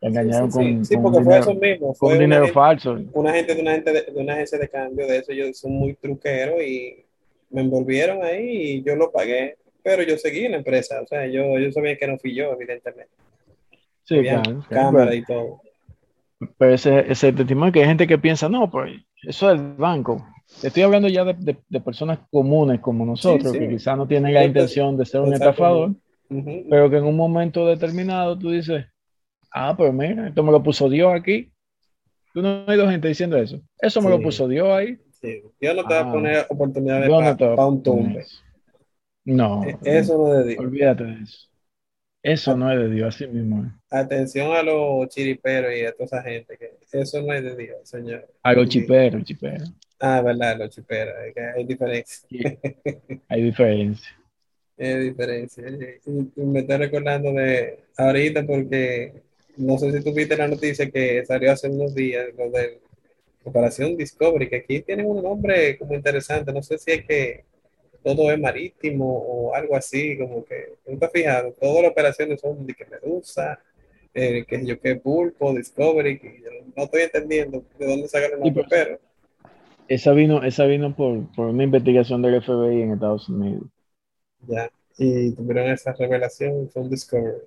La 0.00 0.08
engañaron 0.10 0.52
Sí, 0.52 0.58
sí, 0.58 0.74
con, 0.74 0.84
sí, 0.84 0.94
con 0.96 1.02
porque 1.04 1.18
un 1.18 1.24
fue 1.24 1.32
dinero, 1.34 1.50
eso 1.50 1.60
mismo, 1.60 1.86
con 1.86 1.94
fue 1.96 2.08
un 2.08 2.14
una 2.16 2.20
dinero 2.24 2.42
gente- 2.44 2.54
falso. 2.54 2.98
una 3.14 3.32
gente 3.32 3.54
de 3.54 3.62
una 3.62 3.72
gente 3.72 3.92
de, 3.92 4.02
de 4.02 4.20
una 4.20 4.32
agencia 4.34 4.58
de 4.58 4.68
cambio 4.68 5.06
de 5.06 5.16
eso 5.18 5.32
ellos 5.32 5.58
son 5.58 5.72
muy 5.72 5.94
truqueros 5.94 6.60
y 6.62 7.06
me 7.48 7.62
envolvieron 7.62 8.22
ahí 8.22 8.50
y 8.50 8.82
yo 8.82 8.96
lo 8.96 9.10
pagué 9.10 9.56
pero 9.84 10.02
yo 10.02 10.16
seguí 10.18 10.46
en 10.46 10.52
la 10.52 10.56
empresa 10.58 11.00
o 11.00 11.06
sea 11.06 11.26
yo 11.28 11.56
yo 11.58 11.70
sabía 11.70 11.96
que 11.96 12.08
no 12.08 12.18
fui 12.18 12.34
yo 12.34 12.50
evidentemente 12.52 13.12
Sí, 14.06 14.18
Había 14.18 14.42
claro, 14.42 14.64
cámara 14.68 15.14
y 15.14 15.22
todo 15.24 15.60
Pero 16.58 16.74
ese, 16.74 17.10
ese 17.10 17.32
testimonio 17.32 17.72
que 17.72 17.80
hay 17.80 17.86
gente 17.86 18.06
que 18.06 18.18
piensa, 18.18 18.48
no, 18.50 18.70
pues 18.70 19.00
eso 19.22 19.50
es 19.50 19.58
el 19.58 19.72
banco. 19.76 20.26
Estoy 20.62 20.82
hablando 20.82 21.08
ya 21.08 21.24
de, 21.24 21.32
de- 21.38 21.56
de 21.66 21.80
personas 21.80 22.18
comunes 22.30 22.80
como 22.80 23.06
nosotros, 23.06 23.52
sí. 23.52 23.58
que 23.60 23.68
quizás 23.70 23.96
no 23.96 24.06
tienen 24.06 24.34
la 24.34 24.44
intención 24.44 24.98
de 24.98 25.06
ser 25.06 25.22
un 25.22 25.32
estafador, 25.32 25.92
pero 26.68 26.90
que 26.90 26.98
en 26.98 27.04
un 27.04 27.16
momento 27.16 27.66
determinado 27.66 28.38
tú 28.38 28.50
dices, 28.50 28.84
ah, 29.50 29.74
pero 29.78 29.90
mira, 29.90 30.28
esto 30.28 30.42
me 30.42 30.52
lo 30.52 30.62
puso 30.62 30.90
Dios 30.90 31.14
aquí. 31.14 31.50
Tú 32.34 32.42
no 32.42 32.48
has 32.64 32.68
oído 32.68 32.86
gente 32.90 33.08
diciendo 33.08 33.38
eso. 33.38 33.58
Eso 33.80 34.02
me 34.02 34.08
Sí. 34.10 34.16
lo 34.18 34.22
puso 34.22 34.46
Dios 34.48 34.68
ahí. 34.68 34.98
Sí. 35.22 35.40
yo 35.62 35.72
no 35.72 35.82
te 35.86 35.94
Ah. 35.94 36.00
a 36.00 36.12
poner 36.12 36.46
oportunidades 36.50 37.08
para 37.08 37.30
no 37.30 37.36
te 37.38 37.46
voy 37.46 37.56
a 37.58 37.66
un 37.66 37.82
tumbe. 37.82 38.26
No, 39.26 39.64
Eh, 39.68 39.78
eso 39.84 40.16
no 40.18 40.38
es 40.38 40.46
de 40.46 40.52
Dios 40.54 40.64
olvídate 40.64 41.04
de 41.04 41.22
eso. 41.22 41.48
Eso 42.22 42.56
no 42.56 42.70
es 42.72 42.78
de 42.80 42.90
Dios, 42.90 43.14
así 43.16 43.26
mismo. 43.28 43.72
atención 43.90 44.52
a 44.52 44.62
los 44.62 45.08
chiriperos 45.08 45.72
y 45.74 45.84
a 45.86 45.92
toda 45.92 46.04
esa 46.06 46.22
gente 46.22 46.56
que 46.58 46.78
eso 46.92 47.22
no 47.22 47.32
es 47.32 47.42
de 47.42 47.56
Dios 47.56 47.78
señor 47.88 48.28
A 48.44 48.52
los 48.54 48.68
chiperos, 48.68 49.24
chiperos. 49.24 49.72
ah 50.00 50.20
verdad 50.22 50.58
los 50.58 50.70
chiperos 50.70 51.14
hay 51.56 51.64
diferencia 51.64 52.28
Hay 53.28 53.42
diferencia. 53.42 54.08
Es 54.76 55.00
diferencia. 55.04 55.64
Y- 55.70 56.40
me 56.42 56.60
estoy 56.60 56.76
recordando 56.78 57.32
de 57.32 57.84
ahorita 57.96 58.44
porque 58.46 59.22
no 59.56 59.78
sé 59.78 59.92
si 59.92 60.02
tú 60.02 60.12
viste 60.12 60.36
la 60.36 60.48
noticia 60.48 60.90
que 60.90 61.24
salió 61.24 61.52
hace 61.52 61.68
unos 61.68 61.94
días, 61.94 62.26
lo 62.36 62.50
de 62.50 62.80
Operación 63.44 63.96
Discovery, 63.96 64.48
que 64.48 64.56
aquí 64.56 64.82
tienen 64.82 65.06
un 65.06 65.22
nombre 65.22 65.78
como 65.78 65.94
interesante. 65.94 66.52
No 66.52 66.62
sé 66.62 66.78
si 66.78 66.92
es 66.92 67.06
que 67.06 67.44
todo 68.04 68.30
es 68.30 68.38
marítimo 68.38 69.06
o 69.18 69.54
algo 69.54 69.74
así, 69.76 70.16
como 70.18 70.44
que 70.44 70.74
nunca 70.86 71.06
he 71.06 71.10
fijado. 71.10 71.52
Todas 71.60 71.82
las 71.82 71.92
operaciones 71.92 72.40
son 72.40 72.66
de 72.66 72.74
que 72.74 72.84
Medusa, 72.86 73.58
eh, 74.12 74.44
que 74.46 74.64
yo 74.64 74.78
que 74.78 74.96
Pulpo, 74.96 75.52
Discovery, 75.54 76.18
que 76.20 76.40
yo 76.44 76.50
no 76.76 76.84
estoy 76.84 77.02
entendiendo 77.02 77.64
de 77.78 77.86
dónde 77.86 78.08
sacaron 78.08 78.38
el 78.38 78.44
Sí, 78.44 78.44
nombre, 78.50 78.64
pero- 78.70 78.98
Esa 79.88 80.12
vino, 80.12 80.42
esa 80.44 80.64
vino 80.66 80.94
por, 80.94 81.30
por 81.34 81.48
una 81.48 81.64
investigación 81.64 82.22
del 82.22 82.36
FBI 82.42 82.82
en 82.82 82.92
Estados 82.92 83.28
Unidos. 83.28 83.64
ya. 84.46 84.70
Y 84.96 85.32
tuvieron 85.34 85.70
esa 85.70 85.92
revelación, 85.92 86.70
fue 86.70 86.82
un 86.82 86.90
Discovery. 86.90 87.38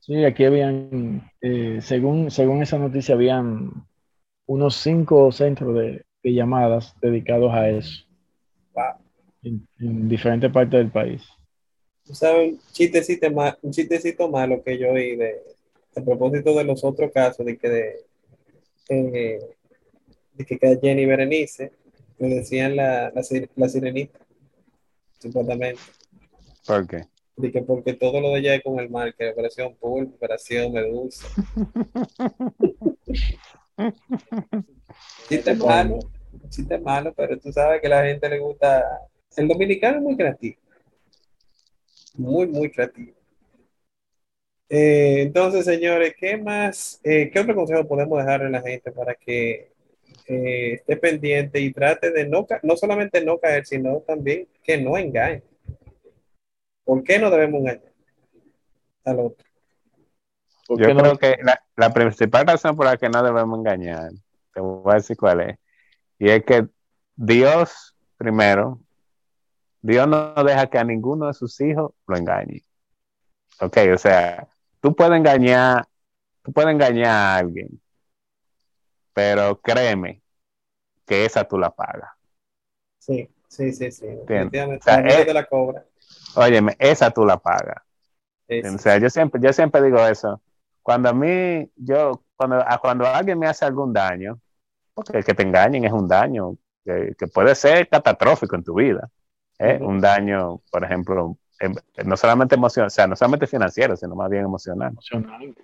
Sí, 0.00 0.24
aquí 0.24 0.44
habían, 0.44 1.30
eh, 1.40 1.78
según, 1.80 2.30
según 2.30 2.62
esa 2.62 2.78
noticia, 2.78 3.14
habían 3.14 3.70
unos 4.46 4.76
cinco 4.76 5.30
centros 5.32 5.74
de, 5.74 6.02
de 6.22 6.34
llamadas 6.34 6.94
dedicados 7.00 7.52
a 7.54 7.68
eso 7.70 8.04
Wow. 8.74 8.84
En, 9.42 9.66
en 9.78 10.08
diferentes 10.08 10.52
partes 10.52 10.78
del 10.78 10.90
país. 10.90 11.22
Un 12.06 12.60
chistecito, 12.72 13.28
un 13.62 13.70
chistecito 13.70 14.28
malo 14.28 14.62
que 14.62 14.78
yo 14.78 14.90
oí 14.90 15.16
de, 15.16 15.40
a 15.96 16.00
propósito 16.00 16.56
de 16.56 16.64
los 16.64 16.82
otros 16.82 17.12
casos, 17.12 17.46
de 17.46 17.56
que 17.56 17.68
de, 17.68 18.04
eh, 18.88 19.38
de 20.34 20.44
que 20.44 20.78
Jenny 20.80 21.06
Berenice 21.06 21.72
le 22.18 22.28
decían 22.28 22.76
la, 22.76 23.12
la, 23.14 23.22
la 23.56 23.68
sirenita, 23.68 24.18
supuestamente. 25.18 25.80
¿Por 26.66 26.86
qué? 26.86 27.04
De 27.36 27.50
que 27.50 27.62
porque 27.62 27.94
todo 27.94 28.20
lo 28.20 28.32
de 28.32 28.40
ella 28.40 28.54
es 28.56 28.62
con 28.62 28.78
el 28.80 28.90
mar, 28.90 29.14
que 29.14 29.30
operación 29.30 29.74
pulpo, 29.76 30.16
operación 30.16 30.72
medusa. 30.72 31.26
Chiste 35.28 35.54
malo, 35.54 35.98
chiste 36.50 36.78
malo, 36.78 37.14
pero 37.14 37.38
tú 37.38 37.52
sabes 37.52 37.80
que 37.80 37.86
a 37.86 37.90
la 37.90 38.04
gente 38.04 38.28
le 38.28 38.38
gusta. 38.38 38.84
El 39.36 39.48
dominicano 39.48 39.98
es 39.98 40.02
muy 40.02 40.16
creativo. 40.16 40.56
Muy, 42.14 42.46
muy 42.46 42.70
creativo. 42.70 43.12
Eh, 44.68 45.22
entonces, 45.22 45.64
señores, 45.64 46.14
¿qué 46.16 46.36
más? 46.36 47.00
eh, 47.02 47.30
¿qué 47.32 47.40
otro 47.40 47.54
consejo 47.54 47.88
podemos 47.88 48.18
dejarle 48.18 48.46
a 48.46 48.50
la 48.50 48.62
gente 48.62 48.92
para 48.92 49.14
que 49.14 49.72
eh, 50.26 50.74
esté 50.74 50.96
pendiente 50.96 51.60
y 51.60 51.72
trate 51.72 52.10
de 52.12 52.28
no, 52.28 52.46
no 52.62 52.76
solamente 52.76 53.24
no 53.24 53.38
caer, 53.38 53.66
sino 53.66 54.00
también 54.00 54.48
que 54.62 54.78
no 54.78 54.96
engañe? 54.96 55.42
¿Por 56.84 57.02
qué 57.02 57.18
no 57.18 57.30
debemos 57.30 57.60
engañar 57.60 57.92
al 59.04 59.20
otro? 59.20 59.46
¿Por 60.66 60.80
Yo 60.80 60.94
no? 60.94 61.02
creo 61.02 61.18
que 61.18 61.36
la, 61.42 61.60
la 61.76 61.92
principal 61.92 62.46
razón 62.46 62.76
por 62.76 62.86
la 62.86 62.96
que 62.96 63.08
no 63.08 63.22
debemos 63.22 63.58
engañar, 63.58 64.10
te 64.54 64.60
voy 64.60 64.92
a 64.92 64.96
decir 64.96 65.16
cuál 65.16 65.40
es, 65.40 65.58
y 66.18 66.30
es 66.30 66.44
que 66.44 66.66
Dios, 67.16 67.96
primero, 68.16 68.80
Dios 69.82 70.06
no 70.08 70.34
deja 70.44 70.66
que 70.68 70.78
a 70.78 70.84
ninguno 70.84 71.26
de 71.26 71.34
sus 71.34 71.60
hijos 71.60 71.92
lo 72.06 72.16
engañe. 72.16 72.62
Ok, 73.60 73.76
o 73.94 73.98
sea, 73.98 74.48
tú 74.80 74.94
puedes 74.94 75.14
engañar, 75.16 75.86
tú 76.42 76.52
puedes 76.52 76.70
engañar 76.72 77.06
a 77.08 77.36
alguien, 77.36 77.80
pero 79.12 79.60
créeme 79.60 80.22
que 81.06 81.24
esa 81.24 81.44
tú 81.44 81.58
la 81.58 81.70
pagas. 81.70 82.10
Sí, 82.98 83.28
sí, 83.48 83.72
sí, 83.72 83.90
sí. 83.90 84.06
Definitivamente. 84.06 84.80
O 84.80 84.82
sea, 84.84 85.00
eh, 85.00 85.24
te 85.24 85.34
la 85.34 85.46
cobra. 85.46 85.84
Óyeme, 86.36 86.76
esa 86.78 87.10
tú 87.10 87.24
la 87.24 87.36
pagas. 87.38 87.82
Sí, 88.48 88.62
sí. 88.62 88.68
O 88.68 88.78
sea, 88.78 88.98
yo 88.98 89.10
siempre, 89.10 89.40
yo 89.42 89.52
siempre 89.52 89.82
digo 89.82 89.98
eso. 90.06 90.40
Cuando 90.82 91.08
a 91.10 91.12
mí, 91.12 91.70
yo, 91.76 92.24
cuando, 92.36 92.56
a- 92.56 92.78
cuando 92.78 93.06
alguien 93.06 93.38
me 93.38 93.46
hace 93.46 93.64
algún 93.64 93.92
daño, 93.92 94.40
porque 94.94 95.18
el 95.18 95.24
que 95.24 95.34
te 95.34 95.42
engañen 95.42 95.84
es 95.84 95.92
un 95.92 96.08
daño 96.08 96.56
que, 96.84 97.14
que 97.18 97.26
puede 97.28 97.54
ser 97.54 97.88
catastrófico 97.88 98.56
en 98.56 98.64
tu 98.64 98.74
vida. 98.74 99.10
¿Eh? 99.60 99.78
Un 99.80 100.00
daño, 100.00 100.60
por 100.70 100.82
ejemplo, 100.84 101.36
em- 101.60 101.74
no 102.04 102.16
solamente 102.16 102.56
emocional, 102.56 102.88
o 102.88 102.90
sea, 102.90 103.06
no 103.06 103.14
solamente 103.14 103.46
financiero, 103.46 103.96
sino 103.96 104.14
más 104.16 104.28
bien 104.30 104.44
emocional. 104.44 104.90
emocional. 104.90 105.54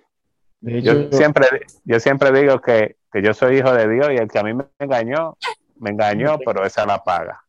De 0.61 0.77
hecho, 0.79 0.93
Yo 0.93 1.17
siempre, 1.17 1.45
yo 1.83 1.99
siempre 1.99 2.31
digo 2.31 2.61
que, 2.61 2.95
que 3.11 3.21
yo 3.21 3.33
soy 3.33 3.57
hijo 3.57 3.73
de 3.73 3.87
Dios 3.89 4.07
y 4.11 4.17
el 4.17 4.27
que 4.29 4.39
a 4.39 4.43
mí 4.43 4.53
me 4.53 4.65
engañó, 4.79 5.37
me 5.79 5.89
engañó, 5.91 6.37
pero 6.45 6.65
esa 6.65 6.85
la 6.85 7.03
paga. 7.03 7.43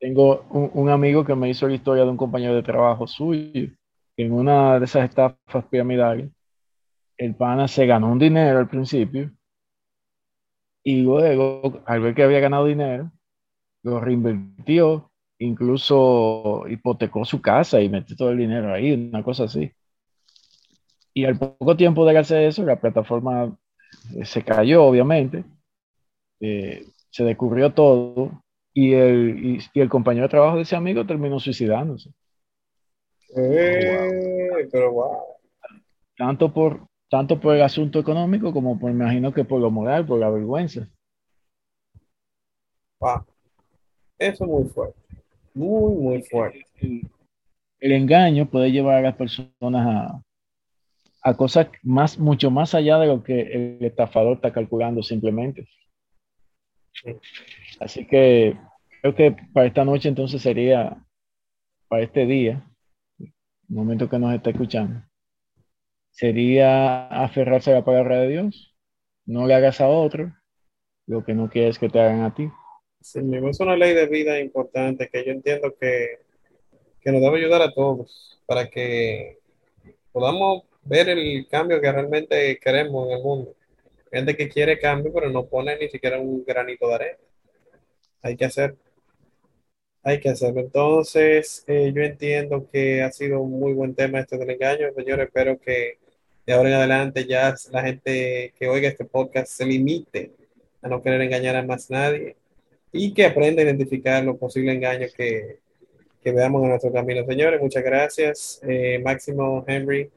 tengo 0.00 0.44
un, 0.50 0.70
un 0.74 0.88
amigo 0.88 1.24
que 1.24 1.34
me 1.34 1.48
hizo 1.48 1.68
la 1.68 1.74
historia 1.74 2.04
de 2.04 2.10
un 2.10 2.16
compañero 2.16 2.54
de 2.54 2.62
trabajo 2.62 3.06
suyo, 3.06 3.70
que 4.16 4.24
en 4.24 4.32
una 4.32 4.78
de 4.78 4.84
esas 4.84 5.04
estafas 5.08 5.64
piramidales, 5.70 6.30
el 7.16 7.34
pana 7.34 7.68
se 7.68 7.86
ganó 7.86 8.10
un 8.10 8.18
dinero 8.18 8.58
al 8.58 8.68
principio 8.68 9.30
y 10.82 11.00
luego, 11.02 11.80
al 11.86 12.00
ver 12.00 12.14
que 12.14 12.22
había 12.24 12.40
ganado 12.40 12.66
dinero, 12.66 13.10
lo 13.82 14.00
reinvirtió, 14.00 15.10
incluso 15.44 16.64
hipotecó 16.68 17.24
su 17.24 17.40
casa 17.40 17.80
y 17.80 17.88
metió 17.88 18.16
todo 18.16 18.30
el 18.30 18.38
dinero 18.38 18.72
ahí, 18.72 18.92
una 18.92 19.22
cosa 19.22 19.44
así. 19.44 19.70
Y 21.14 21.24
al 21.24 21.38
poco 21.38 21.76
tiempo 21.76 22.04
de 22.04 22.18
hacer 22.18 22.42
eso, 22.44 22.64
la 22.64 22.80
plataforma 22.80 23.56
eh, 24.16 24.24
se 24.24 24.42
cayó, 24.42 24.84
obviamente, 24.84 25.44
eh, 26.40 26.84
se 27.10 27.24
descubrió 27.24 27.72
todo 27.72 28.42
y 28.72 28.92
el, 28.94 29.44
y, 29.44 29.58
y 29.72 29.80
el 29.80 29.88
compañero 29.88 30.24
de 30.26 30.30
trabajo 30.30 30.56
de 30.56 30.62
ese 30.62 30.76
amigo 30.76 31.06
terminó 31.06 31.38
suicidándose, 31.38 32.10
Eh, 33.36 34.68
pero 34.70 34.92
wow. 34.92 35.22
tanto 36.16 36.52
por, 36.52 36.86
tanto 37.08 37.40
por 37.40 37.54
el 37.54 37.62
asunto 37.62 37.98
económico 38.00 38.52
como 38.52 38.78
por, 38.78 38.92
me 38.92 39.04
imagino 39.04 39.32
que 39.32 39.44
por 39.44 39.60
lo 39.60 39.70
moral, 39.70 40.06
por 40.06 40.18
la 40.18 40.30
vergüenza. 40.30 40.88
Wow. 43.00 43.24
Eso 44.18 44.44
es 44.44 44.50
muy 44.50 44.64
fuerte. 44.64 45.03
Muy, 45.54 45.94
muy 45.94 46.22
fuerte. 46.22 46.66
El, 46.80 47.92
engaño 47.92 48.46
puede 48.46 48.72
llevar 48.72 48.98
a 48.98 49.02
las 49.02 49.16
personas 49.16 49.52
a, 49.62 50.22
a 51.22 51.36
cosas 51.36 51.68
más, 51.82 52.18
mucho 52.18 52.50
más 52.50 52.74
allá 52.74 52.98
de 52.98 53.06
lo 53.06 53.22
que 53.22 53.40
el 53.40 53.84
estafador 53.84 54.36
está 54.36 54.52
calculando 54.52 55.02
simplemente. 55.02 55.68
Así 57.80 58.06
que 58.06 58.56
creo 59.00 59.14
que 59.14 59.36
para 59.52 59.66
esta 59.66 59.84
noche 59.84 60.08
entonces 60.08 60.42
sería, 60.42 60.96
para 61.88 62.02
este 62.02 62.26
día, 62.26 62.64
el 63.18 63.32
momento 63.68 64.08
que 64.08 64.18
nos 64.18 64.34
está 64.34 64.50
escuchando, 64.50 65.02
sería 66.10 67.06
aferrarse 67.06 67.70
a 67.70 67.74
la 67.74 67.84
palabra 67.84 68.20
de 68.20 68.28
Dios, 68.28 68.74
no 69.26 69.46
le 69.46 69.54
hagas 69.54 69.80
a 69.80 69.88
otro 69.88 70.32
lo 71.06 71.24
que 71.24 71.34
no 71.34 71.50
quieres 71.50 71.78
que 71.78 71.88
te 71.88 72.00
hagan 72.00 72.22
a 72.22 72.34
ti. 72.34 72.48
Sí, 73.04 73.20
es 73.20 73.60
una 73.60 73.76
ley 73.76 73.92
de 73.92 74.06
vida 74.06 74.40
importante 74.40 75.10
que 75.10 75.24
yo 75.26 75.32
entiendo 75.32 75.76
que, 75.78 76.20
que 77.02 77.12
nos 77.12 77.20
debe 77.20 77.36
ayudar 77.38 77.60
a 77.60 77.70
todos 77.70 78.40
para 78.46 78.70
que 78.70 79.40
podamos 80.10 80.64
ver 80.84 81.10
el 81.10 81.46
cambio 81.48 81.82
que 81.82 81.92
realmente 81.92 82.58
queremos 82.58 83.06
en 83.06 83.12
el 83.18 83.22
mundo. 83.22 83.54
Gente 84.10 84.34
que 84.34 84.48
quiere 84.48 84.78
cambio, 84.78 85.12
pero 85.12 85.28
no 85.28 85.44
pone 85.46 85.76
ni 85.78 85.90
siquiera 85.90 86.18
un 86.18 86.44
granito 86.46 86.88
de 86.88 86.94
arena. 86.94 87.18
Hay 88.22 88.36
que 88.36 88.46
hacer. 88.46 88.74
Hay 90.02 90.18
que 90.18 90.30
hacerlo. 90.30 90.62
Entonces, 90.62 91.62
eh, 91.66 91.92
yo 91.94 92.02
entiendo 92.02 92.68
que 92.72 93.02
ha 93.02 93.12
sido 93.12 93.40
un 93.42 93.52
muy 93.60 93.74
buen 93.74 93.94
tema 93.94 94.20
este 94.20 94.38
del 94.38 94.50
engaño, 94.50 94.92
señores. 94.96 95.26
Espero 95.26 95.58
que 95.60 95.98
de 96.46 96.52
ahora 96.54 96.70
en 96.70 96.74
adelante 96.76 97.26
ya 97.26 97.54
la 97.70 97.82
gente 97.82 98.54
que 98.58 98.68
oiga 98.68 98.88
este 98.88 99.04
podcast 99.04 99.48
se 99.52 99.66
limite 99.66 100.32
a 100.80 100.88
no 100.88 101.02
querer 101.02 101.20
engañar 101.20 101.56
a 101.56 101.62
más 101.62 101.90
nadie 101.90 102.36
y 102.94 103.12
que 103.12 103.26
aprenda 103.26 103.60
a 103.60 103.64
identificar 103.64 104.24
los 104.24 104.38
posibles 104.38 104.76
engaños 104.76 105.12
que, 105.12 105.58
que 106.22 106.32
veamos 106.32 106.62
en 106.62 106.70
nuestro 106.70 106.92
camino. 106.92 107.26
Señores, 107.26 107.60
muchas 107.60 107.84
gracias. 107.84 108.60
Eh, 108.66 109.00
Máximo, 109.04 109.64
Henry 109.66 110.10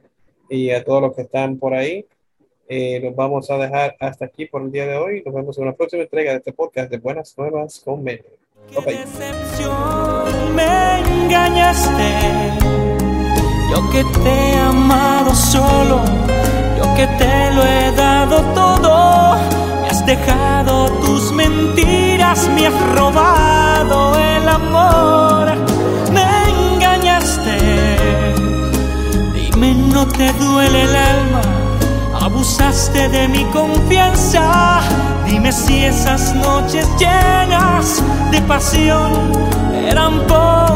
y 0.50 0.70
a 0.70 0.84
todos 0.84 1.02
los 1.02 1.16
que 1.16 1.24
están 1.24 1.58
por 1.58 1.74
ahí. 1.74 2.06
Eh, 2.70 3.00
nos 3.02 3.16
vamos 3.16 3.50
a 3.50 3.58
dejar 3.58 3.96
hasta 4.00 4.26
aquí 4.26 4.46
por 4.46 4.62
el 4.62 4.72
día 4.72 4.86
de 4.86 4.96
hoy. 4.96 5.24
Nos 5.26 5.34
vemos 5.34 5.58
en 5.58 5.64
una 5.64 5.74
próxima 5.74 6.04
entrega 6.04 6.32
de 6.32 6.38
este 6.38 6.54
podcast 6.54 6.92
de 6.92 6.98
Buenas 6.98 7.38
Nuevas 7.38 7.82
con 7.84 8.04
Mene. 8.04 8.24
decepción 8.86 10.56
me 10.56 11.00
engañaste. 11.00 12.10
Yo 13.72 13.90
que 13.92 14.04
te 14.24 14.30
he 14.30 14.58
amado 14.58 15.34
solo, 15.34 16.04
yo 16.78 16.96
que 16.96 17.08
te 17.18 17.52
lo 17.54 17.66
he 17.66 17.92
dado 17.96 18.42
todo. 18.54 19.36
Me 19.82 19.88
has 19.90 20.06
dejado 20.06 20.90
tus 21.02 21.34
mentiras, 21.34 22.07
me 22.56 22.68
has 22.68 22.96
robado 22.96 24.18
el 24.20 24.50
amor. 24.50 25.56
Me 26.12 26.74
engañaste 26.74 27.88
no 29.98 30.08
te 30.08 30.32
duele 30.34 30.84
el 30.84 30.96
alma, 30.96 31.42
abusaste 32.22 33.10
de 33.10 33.28
mi 33.28 33.44
confianza. 33.46 34.80
Dime 35.26 35.52
si 35.52 35.86
esas 35.86 36.36
noches 36.36 36.88
llenas 37.00 38.04
de 38.32 38.40
pasión 38.44 39.12
eran 39.74 40.20
por 40.28 40.67